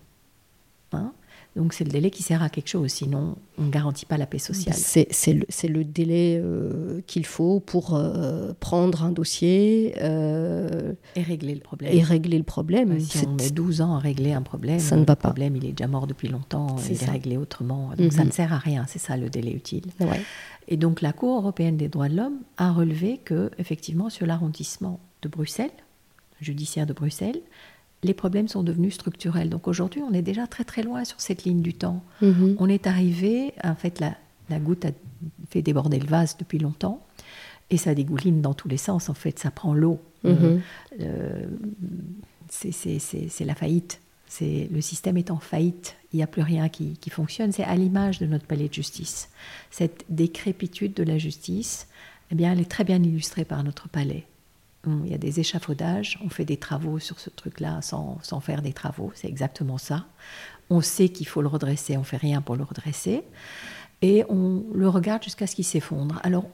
[0.93, 1.13] Hein
[1.55, 4.25] donc c'est le délai qui sert à quelque chose, sinon on ne garantit pas la
[4.25, 4.73] paix sociale.
[4.73, 11.53] C'est le, le, délai euh, qu'il faut pour euh, prendre un dossier euh, et régler
[11.53, 11.93] le problème.
[11.93, 12.97] Et régler le problème.
[13.01, 15.27] si on met 12 ans à régler un problème, ça ne va pas.
[15.27, 17.91] Le problème il est déjà mort depuis longtemps, il est réglé autrement.
[17.97, 18.27] Donc ça mhm.
[18.27, 19.83] ne sert à rien, c'est ça le délai utile.
[20.69, 25.01] Et donc la Cour européenne des droits de l'homme a relevé que effectivement sur l'arrondissement
[25.21, 25.69] de Bruxelles,
[26.39, 27.41] judiciaire de Bruxelles,
[28.03, 29.49] les problèmes sont devenus structurels.
[29.49, 32.03] Donc aujourd'hui, on est déjà très très loin sur cette ligne du temps.
[32.21, 32.55] Mhm.
[32.59, 34.15] On est arrivé, en fait, la,
[34.49, 34.91] la, goutte a
[35.49, 37.05] fait déborder le vase depuis longtemps,
[37.69, 39.09] et ça dégouline dans tous les sens.
[39.09, 39.99] En fait, ça prend l'eau.
[40.23, 40.61] Mhm.
[41.01, 41.45] Euh,
[42.49, 44.01] c'est la faillite.
[44.39, 45.95] Le système est en faillite.
[46.13, 47.51] Il n'y a plus rien qui, qui fonctionne.
[47.51, 49.29] C'est à l'image de notre palais de justice.
[49.69, 51.87] Cette décrépitude de la justice,
[52.31, 54.25] eh bien, elle est très bien illustrée par notre palais.
[54.87, 58.73] Il y a des échafaudages, on fait des travaux sur ce truc-là sans, faire des
[58.73, 60.05] travaux, c'est exactement ça.
[60.69, 63.21] On sait qu'il faut le redresser, on fait rien pour le redresser,
[64.01, 66.19] et on le regarde jusqu'à ce qu'il s'effondre.
[66.23, 66.45] Alors,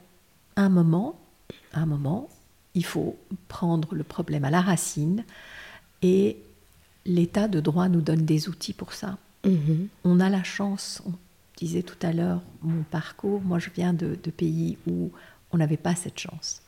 [0.56, 1.18] à un moment,
[1.72, 2.28] un moment,
[2.74, 3.16] il faut
[3.48, 5.24] prendre le problème à la racine,
[6.02, 6.36] et
[7.06, 9.16] l'état de droit nous donne des outils pour ça.
[9.44, 9.86] Mm-hmm.
[10.04, 11.12] On a la chance, on
[11.56, 15.10] disait tout à l'heure, mon parcours, moi je viens de pays où
[15.50, 16.60] on n'avait pas cette chance.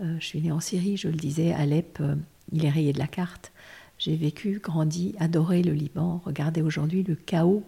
[0.00, 2.16] Euh, je suis née en Syrie, je le disais, Alep, euh,
[2.52, 3.52] il est rayé de la carte.
[3.98, 6.22] J'ai vécu, grandi, adoré le Liban.
[6.24, 7.62] Regardez aujourd'hui le chaos.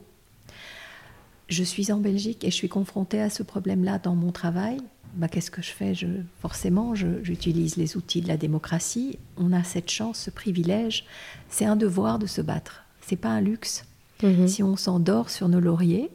[1.49, 4.79] Je suis en Belgique et je suis confrontée à ce problème-là dans mon travail.
[5.15, 5.95] Bah, Qu'est-ce que je fais?
[5.95, 6.07] Je,
[6.41, 9.19] Forcément, j'utilise les outils de la démocratie.
[9.37, 11.05] On a cette chance, ce privilège.
[11.51, 12.85] C'est un devoir de se battre.
[13.03, 13.85] C'est pas un luxe.
[14.23, 14.49] Mhm.
[14.49, 16.09] Si on s'endort sur nos lauriers,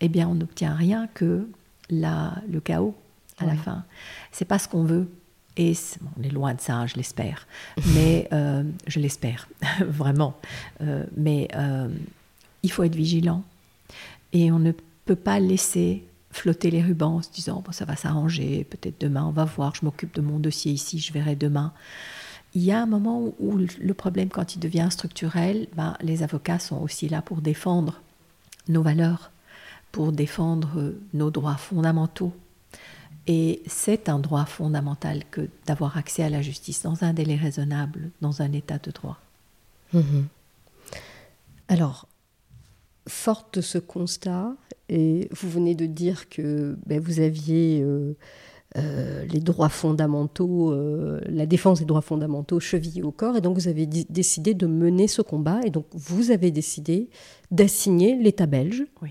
[0.00, 1.48] eh bien, on n'obtient rien que
[1.90, 2.94] la, le chaos
[3.38, 3.84] à la fin.
[4.32, 5.08] C'est pas ce qu'on veut.
[5.58, 5.74] Et
[6.18, 7.46] on est loin de ça, hein, je l'espère.
[7.94, 9.48] Mais euh, je l'espère,
[9.80, 10.38] vraiment.
[10.82, 11.88] Euh, mais euh,
[12.62, 13.42] il faut être vigilant.
[14.32, 14.72] Et on ne
[15.06, 19.24] peut pas laisser flotter les rubans en se disant bon, ça va s'arranger, peut-être demain
[19.24, 21.72] on va voir, je m'occupe de mon dossier ici, je verrai demain.
[22.54, 26.58] Il y a un moment où le problème, quand il devient structurel, ben, les avocats
[26.58, 28.02] sont aussi là pour défendre
[28.68, 29.30] nos valeurs,
[29.92, 32.34] pour défendre nos droits fondamentaux,
[33.26, 38.10] et c'est un droit fondamental que d'avoir accès à la justice dans un délai raisonnable,
[38.20, 39.18] dans un état de droit.
[39.92, 40.26] Mhm.
[41.68, 42.06] Alors,
[43.08, 44.54] forte de ce constat,
[44.88, 48.16] et vous venez de dire que ben, vous aviez euh,
[48.76, 53.58] euh, les droits fondamentaux, euh, la défense des droits fondamentaux chevillés au corps, et donc
[53.58, 57.08] vous avez décidé de mener ce combat, et donc vous avez décidé
[57.50, 58.84] d'assigner l'État belge.
[59.02, 59.10] Oui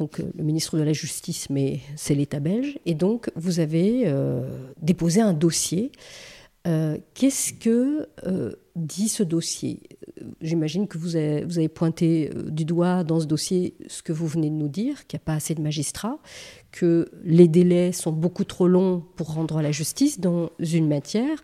[0.00, 2.78] donc euh, le ministre de la Justice, mais c'est l'État belge.
[2.86, 4.40] Et donc, vous avez euh,
[4.82, 5.92] déposé un dossier.
[6.66, 8.08] Euh, qu'est-ce que
[8.76, 9.80] dit ce dossier?
[10.40, 14.26] J'imagine que vous avez, vous avez pointé du doigt dans ce dossier ce que vous
[14.26, 16.18] venez de nous dire, qu'il n'y a pas assez de magistrats,
[16.72, 21.42] que les délais sont beaucoup trop longs pour rendre la justice dans une matière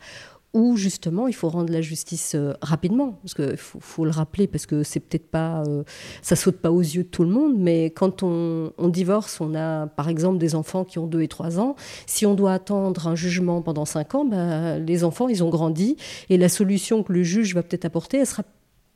[0.56, 4.64] où justement il faut rendre la justice euh, rapidement, parce qu'il faut, le rappeler, parce
[4.64, 5.84] que c'est peut-être pas, euh,
[6.22, 9.86] ça saute pas aux yeux de tout le monde, mais quand on, divorce, on a
[9.86, 13.14] par exemple des enfants qui ont 2 et 3 ans, si on doit attendre un
[13.14, 15.96] jugement pendant 5 ans, ben, les enfants ils ont grandi,
[16.30, 18.42] et la solution que le juge va peut-être apporter, elle sera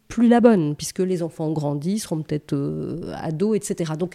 [0.08, 3.92] plus la bonne, puisque les enfants ont grandi, seront peut-être euh, ados, etc.
[3.98, 4.14] Donc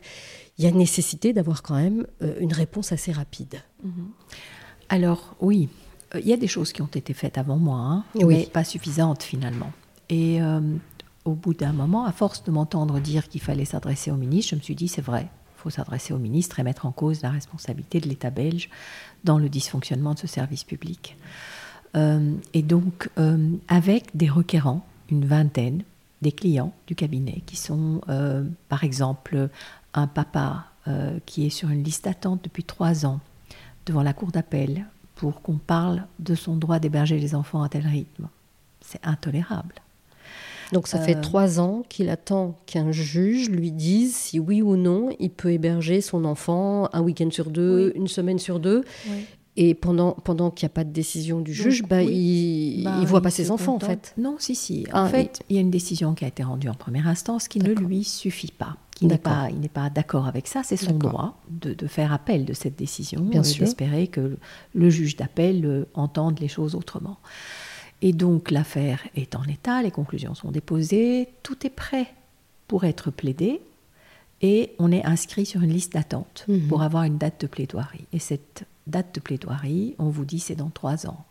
[0.58, 2.08] il y a nécessité d'avoir quand même
[2.40, 3.56] une réponse assez rapide.
[3.86, 3.90] Mm-hmm.
[4.90, 5.70] Alors oui,
[6.14, 9.24] il y a des choses qui ont été faites avant moi, hein, mais pas suffisantes
[9.24, 9.72] finalement.
[10.10, 10.62] Et euh,
[11.26, 14.56] au bout d'un moment, à force de m'entendre dire qu'il fallait s'adresser au ministre, je
[14.56, 17.32] me suis dit c'est vrai, il faut s'adresser au ministre et mettre en cause la
[17.32, 18.70] responsabilité de l'État belge
[19.24, 21.18] dans le dysfonctionnement de ce service public.
[21.96, 23.10] Euh, et donc,
[23.68, 25.84] avec des requérants, une vingtaine,
[26.22, 28.02] des clients du cabinet qui sont,
[28.70, 29.50] par exemple,
[29.94, 30.66] un papa
[31.26, 33.20] qui est sur une liste d'attente depuis trois ans
[33.86, 37.88] devant la cour d'appel pour qu'on parle de son droit d'héberger les enfants à tel
[37.88, 38.28] rythme.
[38.82, 39.76] C'est intolérable.
[40.74, 44.76] Donc ça fait euh, trois ans qu'il attend qu'un juge lui dise si oui ou
[44.78, 48.84] non il peut héberger son enfant un week-end sur deux, une semaine sur deux.
[49.58, 53.00] Et pendant, pendant qu'il n'y a pas de décision du juge, bah, il ne bah,
[53.06, 54.14] voit pas ses enfants en fait.
[54.18, 54.86] Non, si, si.
[54.92, 57.48] En ah, fait, il y a une décision qui a été rendue en première instance
[57.48, 60.78] qui ne lui suffit pas il n'est pas, il n'est pas d'accord avec ça, c'est
[60.78, 64.38] son droit de, faire appel de cette décision, Bien euh, d'espérer que
[64.74, 67.18] le juge d'appel euh, entende les choses autrement.
[68.02, 72.14] Et donc l'affaire est en état, les conclusions sont déposées, tout est prêt
[72.68, 73.62] pour être plaidé,
[74.42, 76.68] et on est inscrit sur une liste d'attente mhm.
[76.68, 78.06] pour avoir une date de plaidoirie.
[78.14, 81.26] Et cette date de plaidoirie, on vous dit c'est dans trois ans.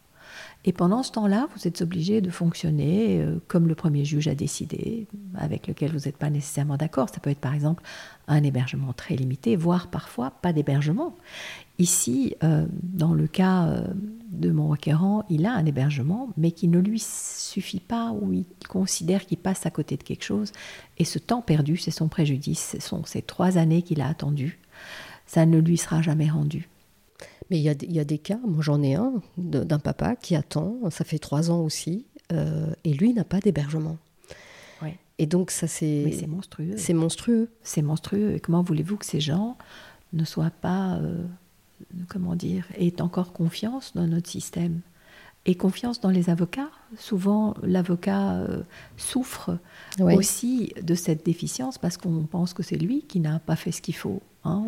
[0.67, 4.35] Et pendant ce temps-là, vous êtes obligé de fonctionner euh, comme le premier juge a
[4.35, 7.11] décidé, avec lequel vous n'êtes pas nécessairement d'accord.
[7.11, 7.83] Ça peut être par exemple
[8.29, 11.17] un hébergement très limité, voire parfois pas d'hébergement.
[11.79, 13.87] Ici, euh, dans le cas euh,
[14.31, 18.47] de mon requérant, il a un hébergement, mais qui ne lui suffit pas, ou il
[18.67, 20.53] considère qu'il passe à côté de quelque chose.
[20.97, 24.59] Et ce temps perdu, c'est son préjudice, ce sont ces trois années qu'il a attendues.
[25.27, 26.69] Ça ne lui sera jamais rendu.
[27.51, 30.35] Mais il y, a, y a des cas, moi j'en ai un, d'un papa qui
[30.35, 33.99] attend, ça fait trois ans aussi, euh, et lui n'a pas d'hébergement.
[35.21, 36.11] Et donc ça c'est...
[36.11, 36.75] c'est monstrueux.
[36.77, 37.49] C'est monstrueux.
[37.63, 38.35] C'est monstrueux.
[38.35, 39.57] Et comment voulez-vous que ces gens
[40.13, 41.23] ne soient pas, euh,
[42.09, 44.81] comment dire, aient encore confiance dans notre système
[45.47, 46.71] et confiance dans les avocats?
[46.99, 48.65] Souvent, l'avocat euh,
[48.97, 49.57] souffre
[50.01, 53.83] aussi de cette déficience parce qu'on pense que c'est lui qui n'a pas fait ce
[53.83, 54.21] qu'il faut.
[54.43, 54.65] Hein,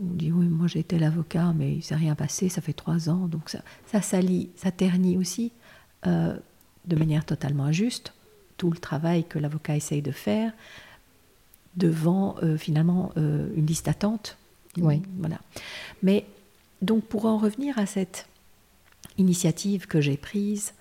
[0.00, 2.72] on dit oui, moi j'ai été l'avocat, mais il ne s'est rien passé, ça fait
[2.72, 5.52] trois ans, donc ça, ça salit, ça ternit aussi
[6.06, 6.36] euh,
[6.86, 8.14] de manière totalement injuste
[8.56, 10.52] tout le travail que l'avocat essaye de faire
[11.76, 14.36] devant euh, finalement euh, une liste d'attente.
[14.76, 15.02] Oui.
[15.18, 15.40] Voilà.
[16.02, 16.26] Mais
[16.82, 18.28] donc pour en revenir à cette
[19.18, 20.74] initiative que j'ai prise,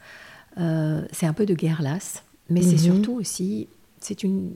[1.13, 2.77] c'est un peu de guerre lasse, mais c'est mhm.
[2.95, 3.69] surtout aussi
[4.01, 4.55] c'est une,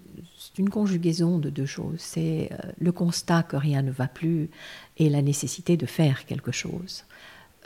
[0.57, 1.99] une, conjugaison de deux choses.
[1.99, 4.49] C'est euh, le constat que rien ne va plus
[4.97, 7.05] et la nécessité de faire quelque chose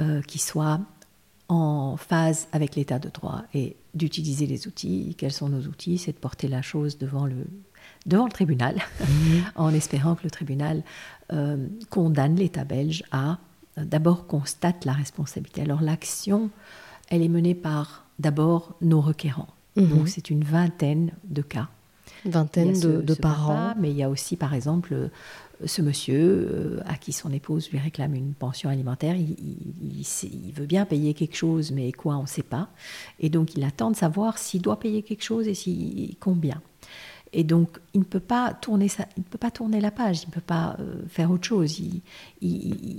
[0.01, 0.79] euh, qui soit
[1.49, 5.15] en phase avec l'état de droit et d'utiliser les outils.
[5.17, 5.97] Quels sont nos outils?
[5.97, 7.45] C'est de porter la chose devant le,
[8.05, 9.43] devant le tribunal, mhm.
[9.55, 10.83] en espérant que le tribunal
[11.31, 13.39] euh, condamne l'État belge à
[13.77, 15.61] d'abord constate la responsabilité.
[15.61, 16.49] Alors l'action,
[17.09, 19.49] elle est menée par d'abord nos requérants.
[19.77, 20.07] Donc mhm.
[20.07, 21.69] c'est une vingtaine de cas
[22.25, 23.73] vingtaine de, parents.
[23.79, 25.09] mais il y a aussi, par exemple,
[25.65, 30.85] ce monsieur à qui son épouse lui réclame une pension alimentaire, il, il, veut bien
[30.85, 32.69] payer quelque chose, mais quoi, on ne sait pas.
[33.19, 36.61] Et donc, il attend de savoir s'il doit payer quelque chose et si, combien.
[37.33, 38.87] Et donc, il ne peut pas tourner,
[39.17, 41.79] il ne peut pas tourner la page, il ne peut pas euh, faire autre chose,
[41.79, 42.01] il,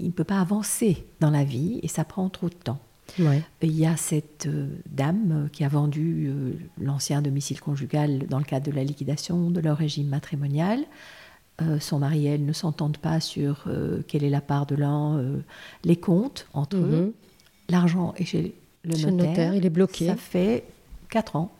[0.05, 2.81] ne peut pas avancer dans la vie et ça prend trop de temps.
[3.62, 6.33] Il y a cette euh, dame euh, qui a vendu
[6.81, 10.85] l'ancien domicile conjugal dans le cadre de la liquidation de leur régime matrimonial.
[11.81, 13.64] son mari et elle ne s'entendent pas sur
[14.07, 15.21] quelle est la part de l'un,
[15.85, 17.07] les comptes entre eux.
[17.07, 17.12] Mhm.
[17.71, 19.12] L'argent est chez le notaire.
[19.12, 19.55] notaire.
[19.55, 20.07] Il est bloqué.
[20.07, 20.64] Ça fait
[21.11, 21.51] 4 ans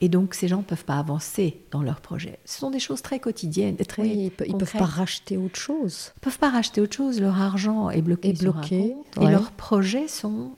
[0.00, 2.38] et donc, ces gens ne peuvent pas avancer dans leur projet.
[2.44, 6.12] Ce sont des choses très quotidiennes, très oui, ils ne peuvent pas racheter autre chose.
[6.16, 7.20] Ils ne peuvent pas racheter autre chose.
[7.20, 10.50] Leur argent est bloqué, bloqué et leurs projets sont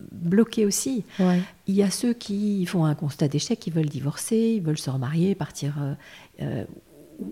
[0.00, 1.04] bloqués aussi.
[1.18, 4.90] Il y a ceux qui font un constat d'échec, qui veulent divorcer, ils veulent se
[4.90, 5.94] remarier, partir, euh,
[6.42, 6.64] euh,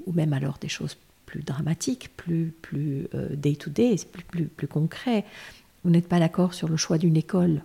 [0.07, 0.97] ou même alors des choses
[1.27, 5.25] plus dramatiques, plus plus day to day, plus, plus, plus concret.
[5.85, 7.63] Vous n'êtes pas d'accord sur le choix d'une école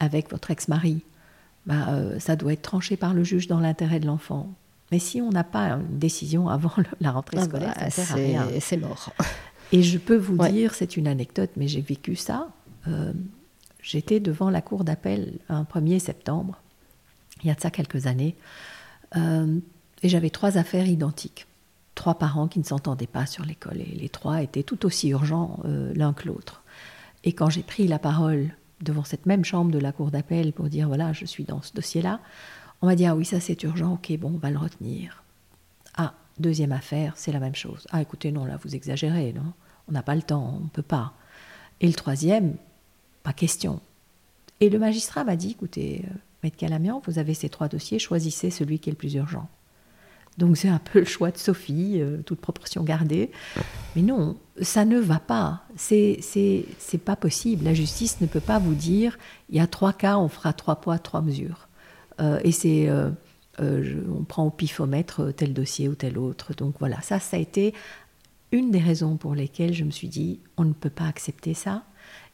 [0.00, 1.02] avec votre ex-mari
[1.66, 4.52] bah, euh, ça doit être tranché par le juge dans l'intérêt de l'enfant.
[4.90, 8.12] Mais si on n'a pas une décision avant la rentrée ah scolaire, bah, ça sert
[8.12, 8.48] à rien.
[8.60, 9.12] C'est mort.
[9.72, 12.48] Et je peux vous dire, c'est une anecdote, mais j'ai vécu ça.
[12.88, 13.12] Euh,
[13.82, 16.60] j'étais devant la cour d'appel un 1er septembre,
[17.42, 18.36] il y a de ça quelques années,
[19.16, 19.58] euh,
[20.02, 21.46] et j'avais trois affaires identiques.
[21.94, 25.60] Trois parents qui ne s'entendaient pas sur l'école, et les trois étaient tout aussi urgents
[25.64, 26.62] l'un que l'autre.
[27.24, 30.68] Et quand j'ai pris la parole devant cette même chambre de la cour d'appel pour
[30.68, 32.20] dire voilà, je suis dans ce dossier-là,
[32.80, 35.22] on m'a dit ah oui, ça c'est urgent, ok, bon, on va le retenir.
[35.96, 37.86] Ah, deuxième affaire, c'est la même chose.
[37.92, 39.52] Ah écoutez, non, là vous exagérez, non
[39.88, 41.14] On n'a pas le temps, on ne peut pas.
[41.80, 42.56] Et le troisième,
[43.22, 43.80] pas question.
[44.62, 48.50] Et le magistrat m'a dit écoutez, euh, Maître Calamian, vous avez ces trois dossiers, choisissez
[48.50, 49.48] celui qui est le plus urgent.
[50.38, 53.32] Donc c'est un peu le choix de Sophie, euh, toute proportion gardée.
[53.96, 55.64] Mais non, ça ne va pas.
[55.76, 57.64] C'est c'est pas possible.
[57.64, 59.18] La justice ne peut pas vous dire
[59.50, 61.68] il y a trois cas, on fera trois poids, trois mesures.
[62.20, 62.88] Euh, et c'est
[63.58, 66.54] on prend au pifomètre tel dossier ou tel autre.
[66.54, 67.74] Donc voilà, ça ça a été
[68.52, 71.82] une des raisons pour lesquelles je me suis dit on ne peut pas accepter ça.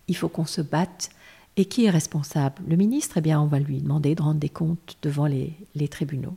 [0.09, 1.11] Il faut qu'on se batte
[1.59, 2.63] et qui est responsable?
[2.69, 5.57] Le ministre, eh bien, on va lui demander de rendre des comptes devant les,
[5.89, 6.35] tribunaux.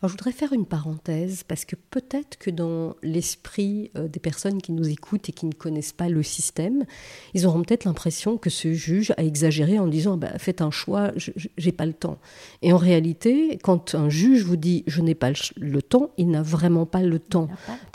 [0.00, 4.60] Alors, je voudrais faire une parenthèse parce que peut-être que dans l'esprit euh, des personnes
[4.60, 6.84] qui nous écoutent et qui ne connaissent pas le système,
[7.32, 11.12] ils auront peut-être l'impression que ce juge a exagéré en disant bah, faites un choix,
[11.16, 12.18] j'ai pas le temps.
[12.60, 16.42] Et en réalité, quand un juge vous dit je n'ai pas le temps, il n'a
[16.42, 17.48] vraiment pas le temps.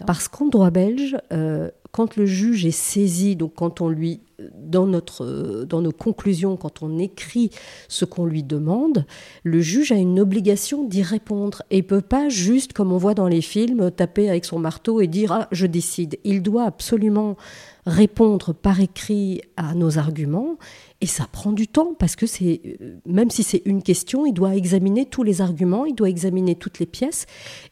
[0.07, 4.21] Parce qu'en droit belge, euh, quand le juge est saisi, donc quand on lui
[4.55, 7.51] dans, notre, dans nos conclusions, quand on écrit
[7.87, 9.05] ce qu'on lui demande,
[9.43, 13.27] le juge a une obligation d'y répondre et peut pas juste, comme on voit dans
[13.27, 16.17] les films, taper avec son marteau et dire ah je décide.
[16.23, 17.37] Il doit absolument
[17.85, 20.57] répondre par écrit à nos arguments
[21.03, 24.31] et ça prend du temps parce que c'est euh, même si c'est une question, il
[24.31, 27.25] doit examiner tous les arguments, il doit examiner toutes les pièces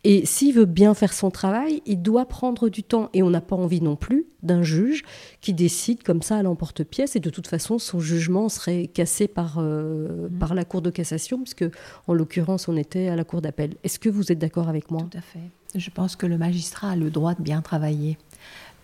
[0.03, 3.39] et s'il veut bien faire son travail, il doit prendre du temps et on n'a
[3.39, 5.03] pas envie non plus d'un juge
[5.39, 9.59] qui décide comme ça à l'emporte-pièce et de toute façon son jugement serait cassé par
[9.59, 10.37] euh, mmh.
[10.37, 11.63] par la cour de cassation puisque
[12.07, 13.75] en l'occurrence on était à la cour d'appel.
[13.85, 15.07] Est-ce que vous êtes d'accord avec moi?
[15.09, 15.39] Tout à fait.
[15.73, 18.17] Je pense que le magistrat a le droit de bien travailler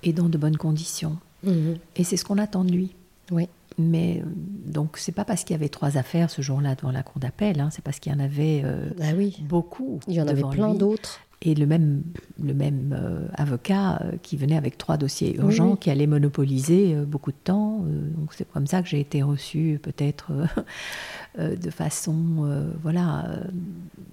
[0.03, 1.17] et dans de bonnes conditions.
[1.43, 1.73] Mmh.
[1.97, 2.95] Et c'est ce qu'on attend de lui.
[3.29, 3.49] Oui.
[3.77, 4.29] Mais euh,
[4.65, 7.59] donc c'est pas parce qu'il y avait trois affaires ce jour-là devant la cour d'appel,
[7.59, 9.37] hein, c'est parce qu'il y en avait euh, ah oui.
[9.43, 9.99] beaucoup.
[10.07, 11.19] Il y en avait plein d'autres.
[11.43, 12.01] Et le même,
[12.41, 17.37] le même euh, avocat qui venait avec trois dossiers urgents, qui allait monopoliser beaucoup de
[17.43, 17.85] temps.
[17.85, 20.31] donc c'est comme ça que j'ai été reçue peut-être
[21.37, 22.73] de façon...
[22.81, 23.29] voilà,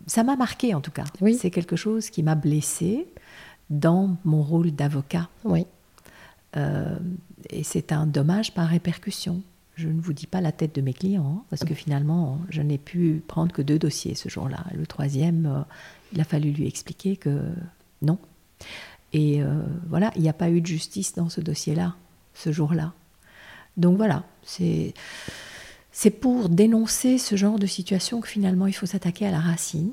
[0.07, 1.05] ça m'a marqué en tout cas.
[1.23, 1.35] Oui.
[1.35, 3.07] C'est quelque chose qui m'a blessée
[3.71, 5.31] dans mon rôle d'avocat.
[5.45, 5.65] Oui.
[6.55, 9.41] et c'est un dommage par répercussion.
[9.77, 12.63] Je ne vous dis pas la tête de mes clients, hein, parce que finalement, je
[12.63, 14.65] n'ai pu prendre que deux dossiers ce jour-là.
[14.77, 15.63] Le troisième, euh,
[16.13, 17.41] il a fallu lui expliquer que
[18.03, 18.19] non.
[19.13, 21.97] Et euh, voilà, il n'y a pas eu de justice dans ce dossier-là,
[22.35, 22.93] ce jour-là.
[23.77, 24.95] Donc voilà, c'est
[25.91, 29.93] c'est pour dénoncer ce genre de situation que finalement il faut s'attaquer à la racine.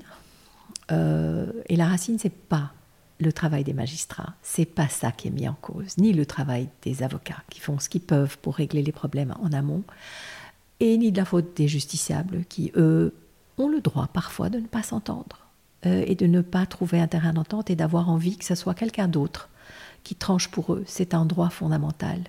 [0.92, 2.74] Euh, et la racine, c'est pas
[3.22, 4.34] le travail des magistrats.
[4.42, 7.80] C'est pas ça qui est mis en cause, ni le travail des avocats qui font
[7.80, 9.84] ce qu'ils peuvent pour régler les problèmes en amont,
[10.80, 13.14] et ni de la faute des justiciables qui, eux,
[13.58, 15.46] ont le droit parfois de ne pas s'entendre
[15.86, 18.74] euh, et de ne pas trouver un terrain d'entente et d'avoir envie que ce soit
[18.74, 19.50] quelqu'un d'autre
[20.04, 20.84] qui tranche pour eux.
[20.88, 22.22] C'est un droit fondamental.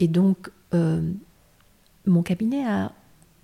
[0.00, 1.12] Et donc, euh,
[2.06, 2.92] mon cabinet a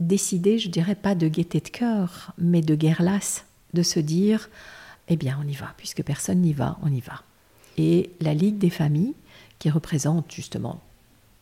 [0.00, 3.44] décidé, je dirais pas de gaieté de cœur, mais de guerre lasse,
[3.74, 4.48] de se dire
[5.08, 7.22] eh bien on y va, puisque personne n'y va, on y va.
[7.76, 9.14] Et la Ligue des familles,
[9.58, 10.80] qui représente justement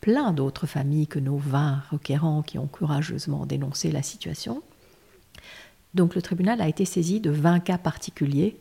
[0.01, 4.63] plein d'autres familles que nos 20 requérants qui ont courageusement dénoncé la situation,
[5.95, 8.57] donc le tribunal a été saisi de 20 cas particuliers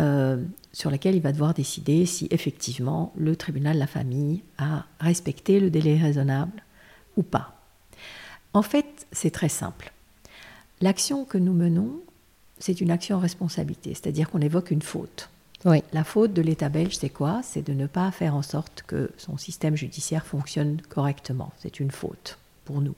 [0.00, 0.42] euh,
[0.72, 5.60] sur lesquels il va devoir décider si effectivement le tribunal de la famille a respecté
[5.60, 6.62] le délai raisonnable
[7.16, 7.62] ou pas.
[8.52, 9.92] En fait, c'est très simple.
[10.80, 12.00] L'action que nous menons,
[12.64, 15.28] c'est une action en responsabilité, c'est-à-dire qu'on évoque une faute.
[15.92, 17.42] La faute de l'État belge, c'est quoi?
[17.42, 21.52] C'est de ne pas faire en sorte que son système judiciaire fonctionne correctement.
[21.58, 22.94] C'est une faute pour nous.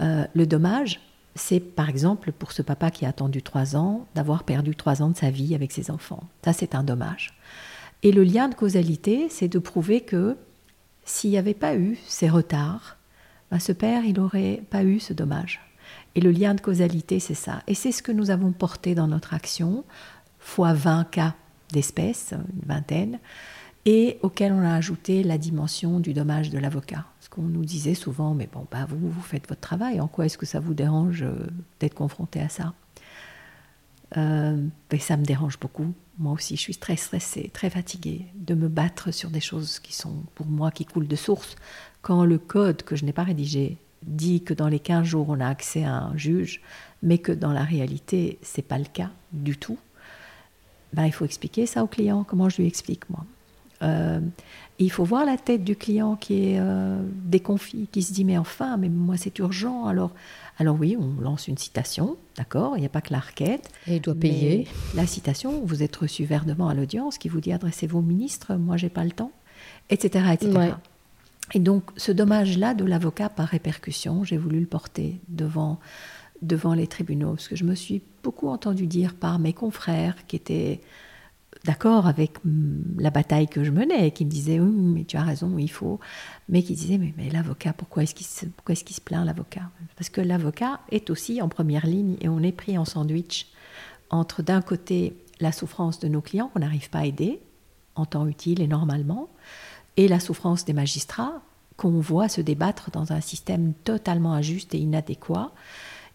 [0.00, 1.00] Euh, le dommage,
[1.34, 5.10] c'est par exemple pour ce papa qui a attendu trois ans d'avoir perdu trois ans
[5.10, 6.24] de sa vie avec ses enfants.
[6.42, 7.34] Ça, c'est un dommage.
[8.02, 10.34] Et le lien de causalité, c'est de prouver que
[11.04, 12.96] s'il n'y avait pas eu ces retards,
[13.50, 15.65] ben, ce père, il n'aurait pas eu ce dommage.
[16.16, 17.62] Et le lien de causalité, c'est ça.
[17.66, 19.84] Et c'est ce que nous avons porté dans notre action,
[20.38, 21.34] fois 20 cas
[21.72, 23.20] d'espèces, une vingtaine,
[23.84, 27.04] et auquel on a ajouté la dimension du dommage de l'avocat.
[27.18, 30.24] Parce qu'on nous disait souvent, mais bon, bah vous, vous faites votre travail, en quoi
[30.24, 31.48] est-ce que ça vous dérange euh,
[31.80, 32.72] d'être confronté à ça?
[34.16, 34.66] Euh,
[34.98, 35.92] Ça me dérange beaucoup.
[36.18, 39.94] Moi aussi, je suis très stressée, très fatiguée de me battre sur des choses qui
[39.94, 41.56] sont pour moi qui coulent de source.
[42.00, 45.40] Quand le code que je n'ai pas rédigé dit que dans les 15 jours on
[45.40, 46.60] a accès à un juge,
[47.02, 49.78] mais que dans la réalité c'est pas le cas du tout,
[50.92, 52.24] ben, il faut expliquer ça au client.
[52.24, 53.24] Comment je lui explique moi?
[53.82, 54.20] Euh,
[54.78, 58.38] il faut voir la tête du client qui est euh, déconfit, qui se dit mais
[58.38, 59.86] enfin, mais moi c'est urgent.
[59.86, 60.12] Alors,
[60.58, 62.76] alors oui, on lance une citation, d'accord?
[62.76, 63.70] Il n'y a pas que la requête.
[63.86, 64.66] Et il doit payer.
[64.94, 68.76] La citation, vous êtes reçu verdement à l'audience, qui vous dit adressez-vous au ministre, moi
[68.76, 69.32] j'ai pas le temps,
[69.90, 70.72] etc., etc.
[71.54, 75.78] Et donc, ce dommage-là de l'avocat par répercussion, j'ai voulu le porter devant,
[76.42, 80.36] devant les tribunaux, parce que je me suis beaucoup entendu dire par mes confrères qui
[80.36, 80.80] étaient
[81.64, 85.22] d'accord avec mm, la bataille que je menais, qui me disaient oui, mais tu as
[85.22, 86.00] raison, il faut,
[86.48, 89.70] mais qui disaient mais, l'avocat, pourquoi est-ce qu'il se, pourquoi est-ce se plaint l'avocat?
[89.96, 93.48] Parce que l'avocat est aussi en première ligne et on est pris en sandwich
[94.10, 97.40] entre d'un côté la souffrance de nos clients qu'on n'arrive pas à aider
[97.94, 99.28] en temps utile et normalement,
[99.96, 101.40] et la souffrance des magistrats
[101.76, 105.52] qu'on voit se débattre dans un système totalement injuste et inadéquat.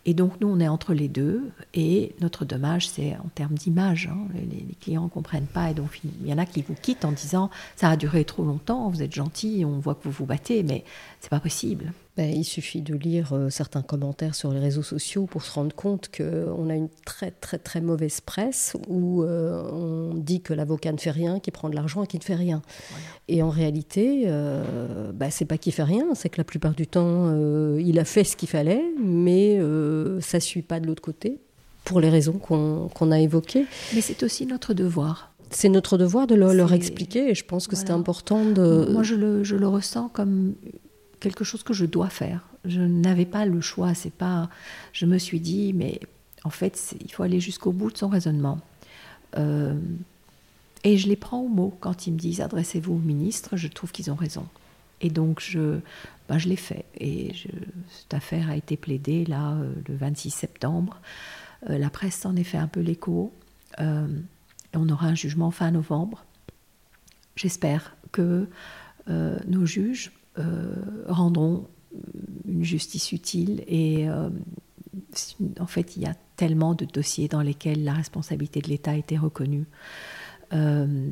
[0.06, 4.10] Et donc nous, on est entre les deux, et notre dommage, c'est en termes d'image.
[4.12, 4.18] Hein.
[4.34, 7.12] Les, clients ne comprennent pas, et donc il y en a qui vous quittent en
[7.12, 10.64] disant ça a duré trop longtemps, vous êtes gentil, on voit que vous vous battez,
[10.64, 10.84] mais
[11.20, 11.94] c'est pas possible.
[12.18, 15.74] Ben, il suffit de lire euh, certains commentaires sur les réseaux sociaux pour se rendre
[15.74, 20.92] compte qu'on a une très très très mauvaise presse où euh, on dit que l'avocat
[20.92, 22.62] ne fait rien, qu'il prend de l'argent et qu'il ne fait rien.
[23.30, 26.86] Et en réalité, euh, ben, c'est pas qu'il fait rien, c'est que la plupart du
[26.86, 29.58] temps, euh, il a fait ce qu'il fallait, mais
[30.20, 31.40] ça ne suit pas de l'autre côté
[31.86, 33.66] pour les raisons qu'on a évoquées.
[33.96, 35.32] Mais c'est aussi notre devoir.
[35.50, 38.88] C'est notre devoir de leur expliquer et je pense que c'est important de...
[38.92, 40.56] Moi, je le, je le ressens comme
[41.22, 42.42] quelque chose que je dois faire.
[42.66, 43.94] Je n'avais pas le choix.
[43.94, 44.50] C'est pas.
[44.92, 46.02] Je me suis dit, mais
[46.44, 48.60] en fait, il faut aller jusqu'au bout de son raisonnement.
[49.38, 49.80] Euh,
[50.84, 53.56] et je les prends au mot quand ils me disent adressez-vous au ministre.
[53.56, 54.46] Je trouve qu'ils ont raison.
[55.00, 55.80] Et donc je,
[56.28, 56.86] ben, je l'ai fait.
[57.00, 57.34] Et
[57.90, 61.00] cette affaire a été plaidée là euh, le 26 septembre.
[61.70, 63.32] Euh, la presse s'en est fait un peu l'écho.
[63.78, 66.26] on aura un jugement fin novembre.
[67.36, 68.48] J'espère que
[69.08, 70.21] nos juges euh,
[71.08, 71.68] rendront
[72.48, 74.30] une justice utile et euh,
[75.60, 78.96] en fait il y a tellement de dossiers dans lesquels la responsabilité de l'État a
[78.96, 79.66] été reconnue.
[80.54, 81.10] Euh,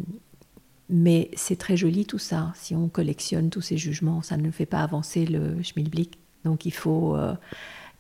[0.90, 2.52] mais c'est très joli tout ça.
[2.56, 6.18] Si on collectionne tous ces jugements, ça ne fait pas avancer le schmilblick.
[6.44, 7.16] Donc il faut,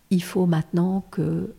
[0.10, 1.54] il faut maintenant que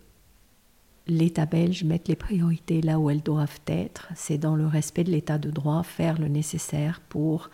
[1.06, 4.08] l'État belge mette les priorités là où elles doivent être.
[4.16, 7.50] C'est dans le respect de l'État de droit, faire le nécessaire pour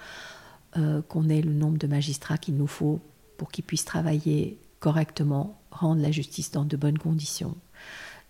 [0.77, 3.01] euh, qu'on ait le nombre de magistrats qu'il nous faut
[3.39, 7.57] pour qu'ils puissent travailler correctement, rendre la justice dans de bonnes conditions.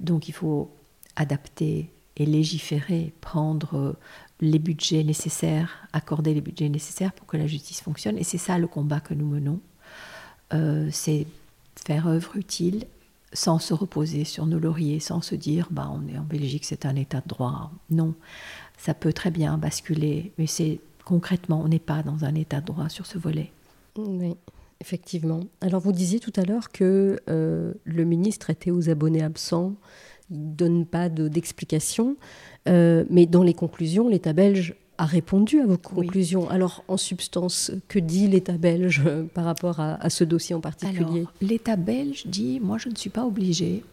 [0.01, 0.71] Donc il faut
[1.17, 3.93] adapter et légiférer, prendre euh,
[4.41, 8.19] les budgets nécessaires, accorder les budgets nécessaires pour que la justice fonctionne.
[8.19, 9.61] Et c'est ça le combat que nous menons.
[10.55, 11.27] Euh, c'est
[11.75, 12.87] faire œuvre utile
[13.33, 16.87] sans se reposer sur nos lauriers, sans se dire bah, on est en Belgique, c'est
[16.87, 17.71] un état de droit.
[17.91, 18.15] Non,
[18.79, 22.67] ça peut très bien basculer, mais c'est concrètement, on n'est pas dans un état de
[22.67, 23.51] droit sur ce volet.
[23.97, 24.35] Oui,
[24.81, 25.41] effectivement.
[25.63, 29.75] Alors vous disiez tout à l'heure que euh, le ministre était aux abonnés absents,
[30.31, 32.17] il ne donne pas d'explication,
[32.69, 36.49] euh, mais dans les conclusions, l'État belge a répondu à vos conclusions.
[36.51, 41.27] Alors, en substance, que dit l'État belge euh, par rapport à, ce dossier en particulier?
[41.41, 43.85] L'État belge dit, moi je ne suis pas obligé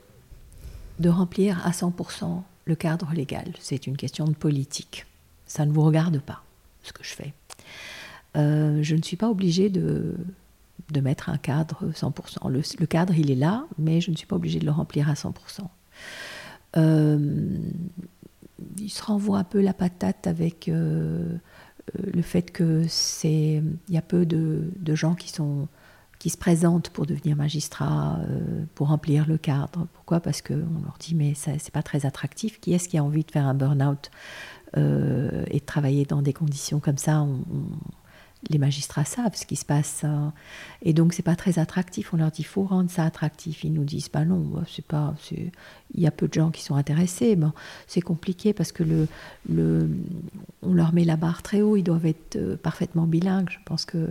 [1.00, 3.54] de remplir à 100% le cadre légal.
[3.60, 5.06] C'est une question de politique.
[5.46, 6.43] Ça ne vous regarde pas,
[6.84, 7.34] ce que je fais.
[8.36, 10.16] Euh, je ne suis pas obligée de,
[10.92, 12.50] de mettre un cadre 100%.
[12.50, 15.14] Le, cadre, il est là, mais je ne suis pas obligée de le remplir à
[15.14, 15.34] 100%.
[16.76, 17.58] Euh,
[18.78, 21.38] il se renvoie un peu la patate avec euh,
[22.02, 25.68] le fait que c'est il y a peu de, de, gens qui sont
[26.18, 28.18] qui se présentent pour devenir magistrat,
[28.74, 29.88] pour remplir le cadre.
[29.94, 30.22] Pourquoi?
[30.22, 32.62] Parce qu'on leur dit mais c'est pas très attractif.
[32.62, 34.10] Qui est-ce qui a envie de faire un burn-out?
[34.76, 34.80] Et
[35.60, 37.26] de travailler dans des conditions comme ça
[38.50, 40.04] les magistrats savent ce qui se passe.
[40.04, 40.34] Hein.
[40.82, 42.14] Et donc, c'est pas très attractif.
[42.14, 43.64] On leur dit, il faut rendre ça attractif.
[43.64, 45.16] Ils nous disent, bah non, bah, c'est pas.
[45.32, 47.36] Il y a peu de gens qui sont intéressés.
[47.36, 47.52] Bon,
[47.88, 49.90] c'est compliqué parce que le,
[50.62, 51.78] on leur met la barre très haut.
[51.78, 53.50] Ils doivent être euh, parfaitement bilingues.
[53.50, 54.10] Je pense que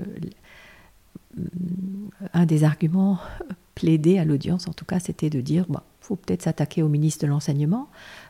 [2.35, 3.19] un des arguments
[3.75, 7.25] plaidés à l'audience, en tout cas, c'était de dire, bah, faut peut-être s'attaquer au ministre
[7.25, 7.89] de l'enseignement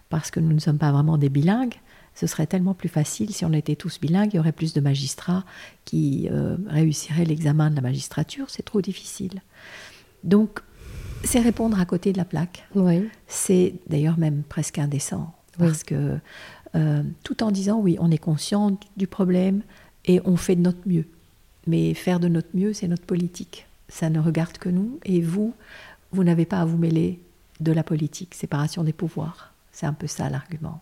[0.08, 1.74] parce que nous ne sommes pas vraiment des bilingues
[2.14, 4.80] ce serait tellement plus facile si on était tous bilingues, il y aurait plus de
[4.80, 5.44] magistrats
[5.84, 9.42] qui euh, réussiraient l'examen de la magistrature, c'est trop difficile.
[10.24, 10.60] Donc,
[11.24, 12.66] c'est répondre à côté de la plaque.
[12.74, 13.08] Oui.
[13.26, 16.18] C'est d'ailleurs même presque indécent, parce que
[16.74, 19.62] euh, tout en disant oui, on est conscient du problème
[20.04, 21.06] et on fait de notre mieux.
[21.66, 23.66] Mais faire de notre mieux, c'est notre politique.
[23.88, 25.54] Ça ne regarde que nous, et vous,
[26.12, 27.20] vous n'avez pas à vous mêler
[27.60, 29.52] de la politique, séparation des pouvoirs.
[29.70, 30.80] C'est un peu ça l'argument.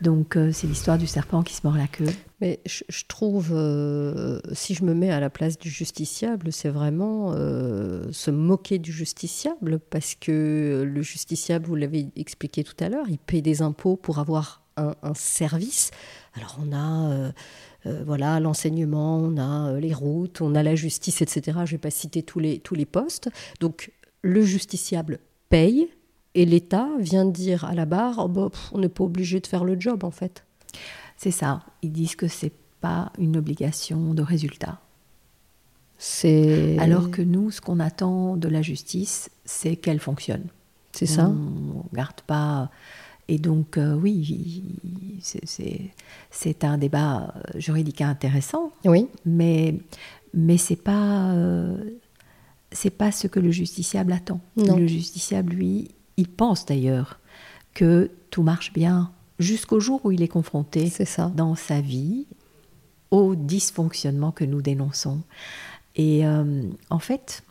[0.00, 2.06] Donc euh, c'est l'histoire du serpent qui se mord la queue.
[2.40, 7.32] Mais je, trouve, euh, si je me mets à la place du justiciable, c'est vraiment
[7.34, 13.06] euh, se moquer du justiciable, parce que le justiciable, vous l'avez expliqué tout à l'heure,
[13.10, 15.90] il paye des impôts pour avoir un, service.
[16.32, 17.32] Alors on a...
[18.06, 21.42] voilà l'enseignement, on a les routes, on a la justice, etc.
[21.44, 23.28] Je ne vais pas citer tous les, tous les postes.
[23.60, 23.92] Donc
[24.22, 25.18] le justiciable
[25.50, 25.90] paye,
[26.34, 29.64] et l'État vient dire à la barre, oh, bah, on n'est pas obligé de faire
[29.64, 30.44] le job en fait.
[31.16, 31.62] C'est ça.
[31.82, 34.80] Ils disent que c'est pas une obligation de résultat.
[35.98, 40.46] C'est alors que nous, ce qu'on attend de la justice, c'est qu'elle fonctionne.
[40.92, 41.28] C'est ça.
[41.28, 42.70] On ne garde pas.
[43.28, 45.20] Et donc, euh, oui,
[46.30, 48.72] c'est un débat juridique intéressant.
[48.86, 49.08] Oui.
[49.26, 49.74] Mais,
[50.32, 51.76] mais ce n'est pas, euh,
[52.96, 54.40] pas ce que le justiciable attend.
[54.56, 55.90] Le justiciable, lui,
[56.20, 57.18] il pense d'ailleurs
[57.72, 61.32] que tout marche bien jusqu'au jour où il est confronté ça.
[61.34, 62.26] dans sa vie
[63.10, 65.22] au dysfonctionnement que nous dénonçons.
[65.96, 67.42] Et euh, en fait,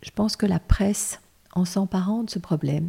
[0.00, 1.20] je pense que la presse,
[1.52, 2.88] en s'emparant de ce problème,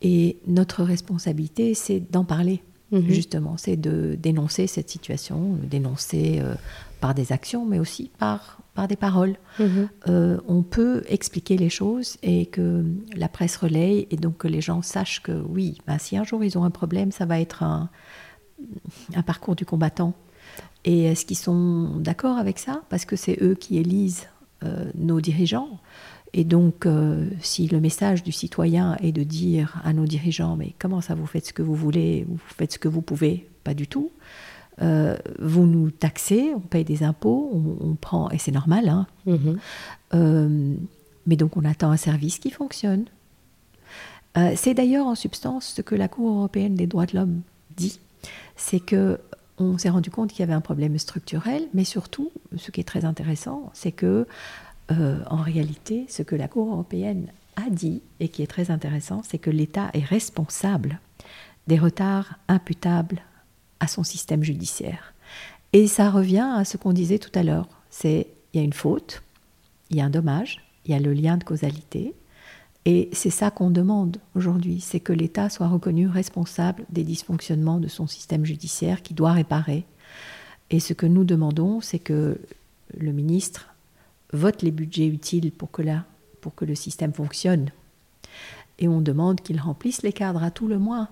[0.00, 2.62] et notre responsabilité, c'est d'en parler,
[2.92, 3.08] mhm.
[3.10, 6.54] justement, c'est de dénoncer cette situation, dénoncer euh,
[7.00, 9.36] par des actions, mais aussi par par des paroles.
[9.58, 9.88] Mhm.
[10.08, 12.82] Euh, on peut expliquer les choses et que
[13.14, 16.42] la presse relaye et donc que les gens sachent que oui, bah, si un jour
[16.42, 17.90] ils ont un problème, ça va être un,
[19.26, 20.14] parcours du combattant.
[20.86, 22.80] Et est-ce qu'ils sont d'accord avec ça?
[22.88, 24.28] Parce que c'est eux qui élisent
[24.64, 25.78] euh, nos dirigeants.
[26.32, 30.74] Et donc, euh, si le message du citoyen est de dire à nos dirigeants, mais
[30.78, 33.74] comment ça, vous faites ce que vous voulez, vous faites ce que vous pouvez, pas
[33.74, 34.10] du tout,
[34.82, 37.50] euh, vous nous taxez, on paye des impôts,
[37.80, 39.06] on, prend, et c'est normal, hein.
[39.26, 39.58] mhm.
[40.14, 40.74] euh,
[41.26, 43.04] mais donc on attend un service qui fonctionne.
[44.38, 47.42] Euh, c'est d'ailleurs en substance ce que la Cour européenne des droits de l'homme
[47.76, 48.00] dit,
[48.56, 49.18] c'est que
[49.58, 52.84] on s'est rendu compte qu'il y avait un problème structurel, mais surtout, ce qui est
[52.84, 54.26] très intéressant, c'est que
[54.88, 59.38] en réalité, ce que la Cour européenne a dit et qui est très intéressant, c'est
[59.38, 60.98] que l'État est responsable
[61.68, 63.22] des retards imputables
[63.80, 65.14] à son système judiciaire.
[65.72, 68.72] Et ça revient à ce qu'on disait tout à l'heure, c'est il y a une
[68.72, 69.22] faute,
[69.90, 72.14] il y a un dommage, il y a le lien de causalité,
[72.86, 77.88] et c'est ça qu'on demande aujourd'hui, c'est que l'État soit reconnu responsable des dysfonctionnements de
[77.88, 79.84] son système judiciaire qui doit réparer.
[80.70, 82.40] Et ce que nous demandons, c'est que
[82.96, 83.74] le ministre
[84.32, 85.82] vote les budgets utiles pour que,
[86.40, 87.70] pour que le système fonctionne.
[88.78, 91.10] Et on demande qu'il remplisse les cadres à tout le moins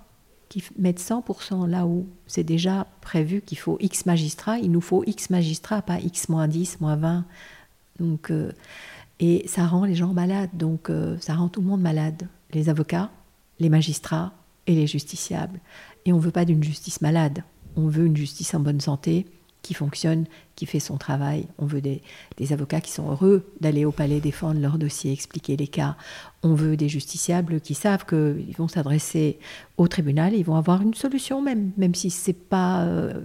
[0.49, 5.05] qui mettent 100% là où c'est déjà prévu qu'il faut X magistrats, il nous faut
[5.07, 7.24] X magistrats, pas X moins 10, moins 20.
[8.01, 8.53] Donc, euh,
[9.20, 12.68] et ça rend les gens malades, donc euh, ça rend tout le monde malade, les
[12.68, 13.11] avocats,
[13.59, 14.32] les magistrats
[14.66, 15.61] et les justiciables.
[16.05, 17.42] Et on ne veut pas d'une justice malade,
[17.76, 19.26] on veut une justice en bonne santé,
[19.62, 21.46] qui fonctionne, qui fait son travail.
[21.59, 22.02] On veut des,
[22.50, 25.96] avocats qui sont heureux d'aller au palais défendre leur dossier, expliquer les cas.
[26.42, 29.38] On veut des justiciables qui savent qu'ils vont s'adresser
[29.76, 33.20] au tribunal et ils vont avoir une solution même, même si ce n'est pas euh,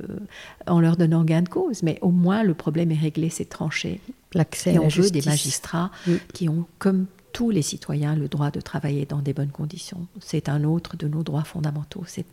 [0.67, 4.01] en leur donnant gain de cause, mais au moins le problème est réglé, c'est tranché.
[4.33, 5.91] L'accès à on veut des magistrats
[6.33, 10.07] qui ont comme tous les citoyens le droit de travailler dans des bonnes conditions.
[10.19, 12.25] C'est un autre de nos droits fondamentaux, c'est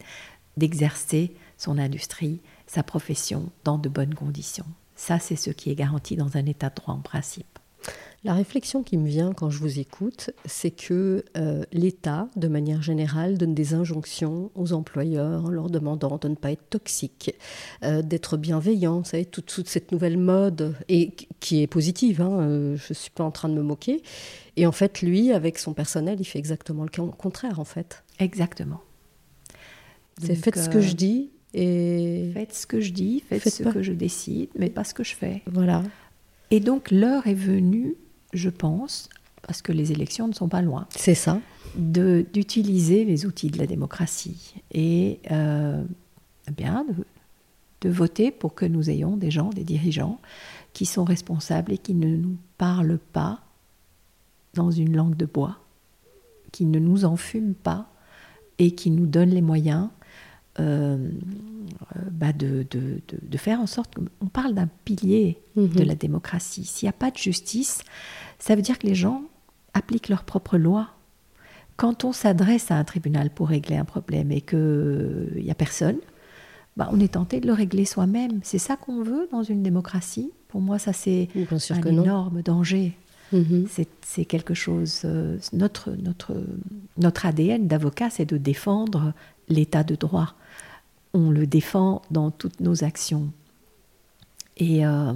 [0.56, 2.40] d'exercer son industrie,
[2.70, 4.66] sa profession dans de bonnes conditions.
[4.94, 7.58] Ça, c'est ce qui est garanti dans un état de droit en principe.
[8.22, 12.80] La réflexion qui me vient quand je vous écoute, c'est que euh, l'État, de manière
[12.80, 17.34] générale, donne des injonctions aux employeurs en leur demandant de ne pas être toxique,
[17.82, 18.98] euh, d'être bienveillant.
[18.98, 22.94] Vous savez, toute, toute, cette nouvelle mode, et qui est positive, hein, euh, je ne
[22.94, 24.00] suis pas en train de me moquer.
[24.56, 28.04] Et en fait, lui, avec son personnel, il fait exactement le contraire, en fait.
[28.20, 28.80] Exactement.
[30.22, 32.30] C'est faites ce que je dis et...
[32.32, 35.14] Faites ce que je dis, faites, ce que je décide, mais pas ce que je
[35.14, 35.42] fais.
[35.46, 35.82] Voilà.
[36.50, 37.96] Et donc l'heure est venue
[38.32, 39.08] je pense,
[39.42, 40.86] parce que les élections ne sont pas loin.
[40.90, 41.40] C'est ça.
[41.76, 45.82] D'utiliser les outils de la démocratie et euh,
[46.56, 46.84] bien
[47.80, 50.20] de, voter pour que nous ayons des gens, des dirigeants
[50.72, 53.40] qui sont responsables et qui ne nous parlent pas
[54.54, 55.58] dans une langue de bois,
[56.52, 57.90] qui ne nous enfument pas
[58.58, 59.88] et qui nous donnent les moyens
[62.10, 65.86] bah de, de, de, faire en sorte qu'on parle d'un pilier de mhm.
[65.86, 66.64] la démocratie.
[66.64, 67.82] S'il n'y a pas de justice,
[68.38, 69.22] ça veut dire que les gens
[69.74, 70.90] appliquent leurs propres lois.
[71.76, 75.96] Quand on s'adresse à un tribunal pour régler un problème et qu'il n'y a personne,
[76.76, 78.40] bah on est tenté de le régler soi-même.
[78.42, 80.30] C'est ça qu'on veut dans une démocratie?
[80.48, 81.28] Pour moi, ça c'est
[81.70, 82.96] un énorme danger.
[83.32, 83.66] Mhm.
[84.02, 85.02] C'est quelque chose.
[85.04, 86.34] Euh, notre, notre,
[86.98, 89.12] notre ADN d'avocat, c'est de défendre
[89.48, 90.34] l'état de droit.
[91.12, 93.32] On le défend dans toutes nos actions.
[94.56, 95.12] Et euh,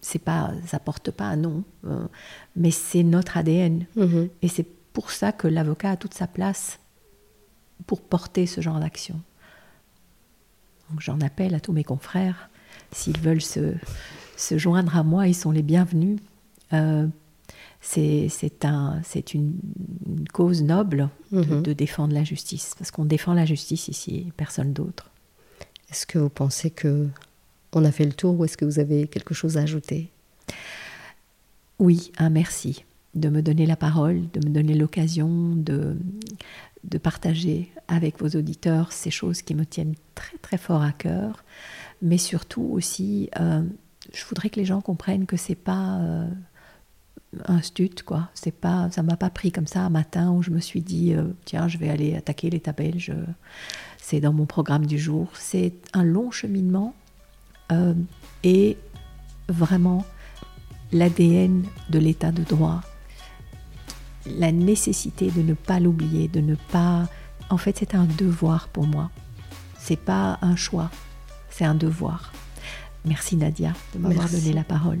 [0.00, 2.06] c'est pas, ça porte pas un nom, euh,
[2.54, 3.86] mais c'est notre ADN.
[3.96, 4.28] Mhm.
[4.42, 6.78] Et c'est pour ça que l'avocat a toute sa place
[7.86, 9.20] pour porter ce genre d'action.
[10.90, 12.50] Donc j'en appelle à tous mes confrères,
[12.92, 13.74] s'ils veulent se,
[14.36, 16.20] se, joindre à moi, ils sont les bienvenus.
[16.72, 17.06] Euh,
[17.80, 19.00] c'est un,
[19.34, 19.54] une,
[20.06, 21.62] une, cause noble de, mhm.
[21.62, 25.10] de, défendre la justice, parce qu'on défend la justice ici, personne d'autre.
[25.90, 27.08] Est-ce que vous pensez que
[27.72, 30.10] on a fait le tour ou est-ce que vous avez quelque chose à ajouter?
[31.78, 32.84] Oui, merci
[33.14, 35.96] de me donner la parole, de me donner l'occasion de,
[36.84, 41.44] de partager avec vos auditeurs ces choses qui me tiennent très très fort à cœur,
[42.02, 43.62] mais surtout aussi, euh,
[44.12, 46.28] je voudrais que les gens comprennent que c'est pas euh,
[47.46, 48.28] un stud, quoi.
[48.34, 51.14] C'est pas, ça m'a pas pris comme ça un matin où je me suis dit,
[51.14, 53.12] euh, tiens, je vais aller attaquer l'État belge.
[53.98, 55.28] C'est dans mon programme du jour.
[55.34, 56.94] C'est un long cheminement
[57.72, 57.94] euh,
[58.44, 58.76] et
[59.48, 60.04] vraiment
[60.92, 62.82] l'ADN de l'état de droit.
[64.26, 67.08] La nécessité de ne pas l'oublier, de ne pas.
[67.50, 69.10] En fait, c'est un devoir pour moi.
[69.78, 70.90] C'est pas un choix,
[71.50, 72.32] c'est un devoir.
[73.04, 75.00] Merci Nadia de m'avoir donné la parole.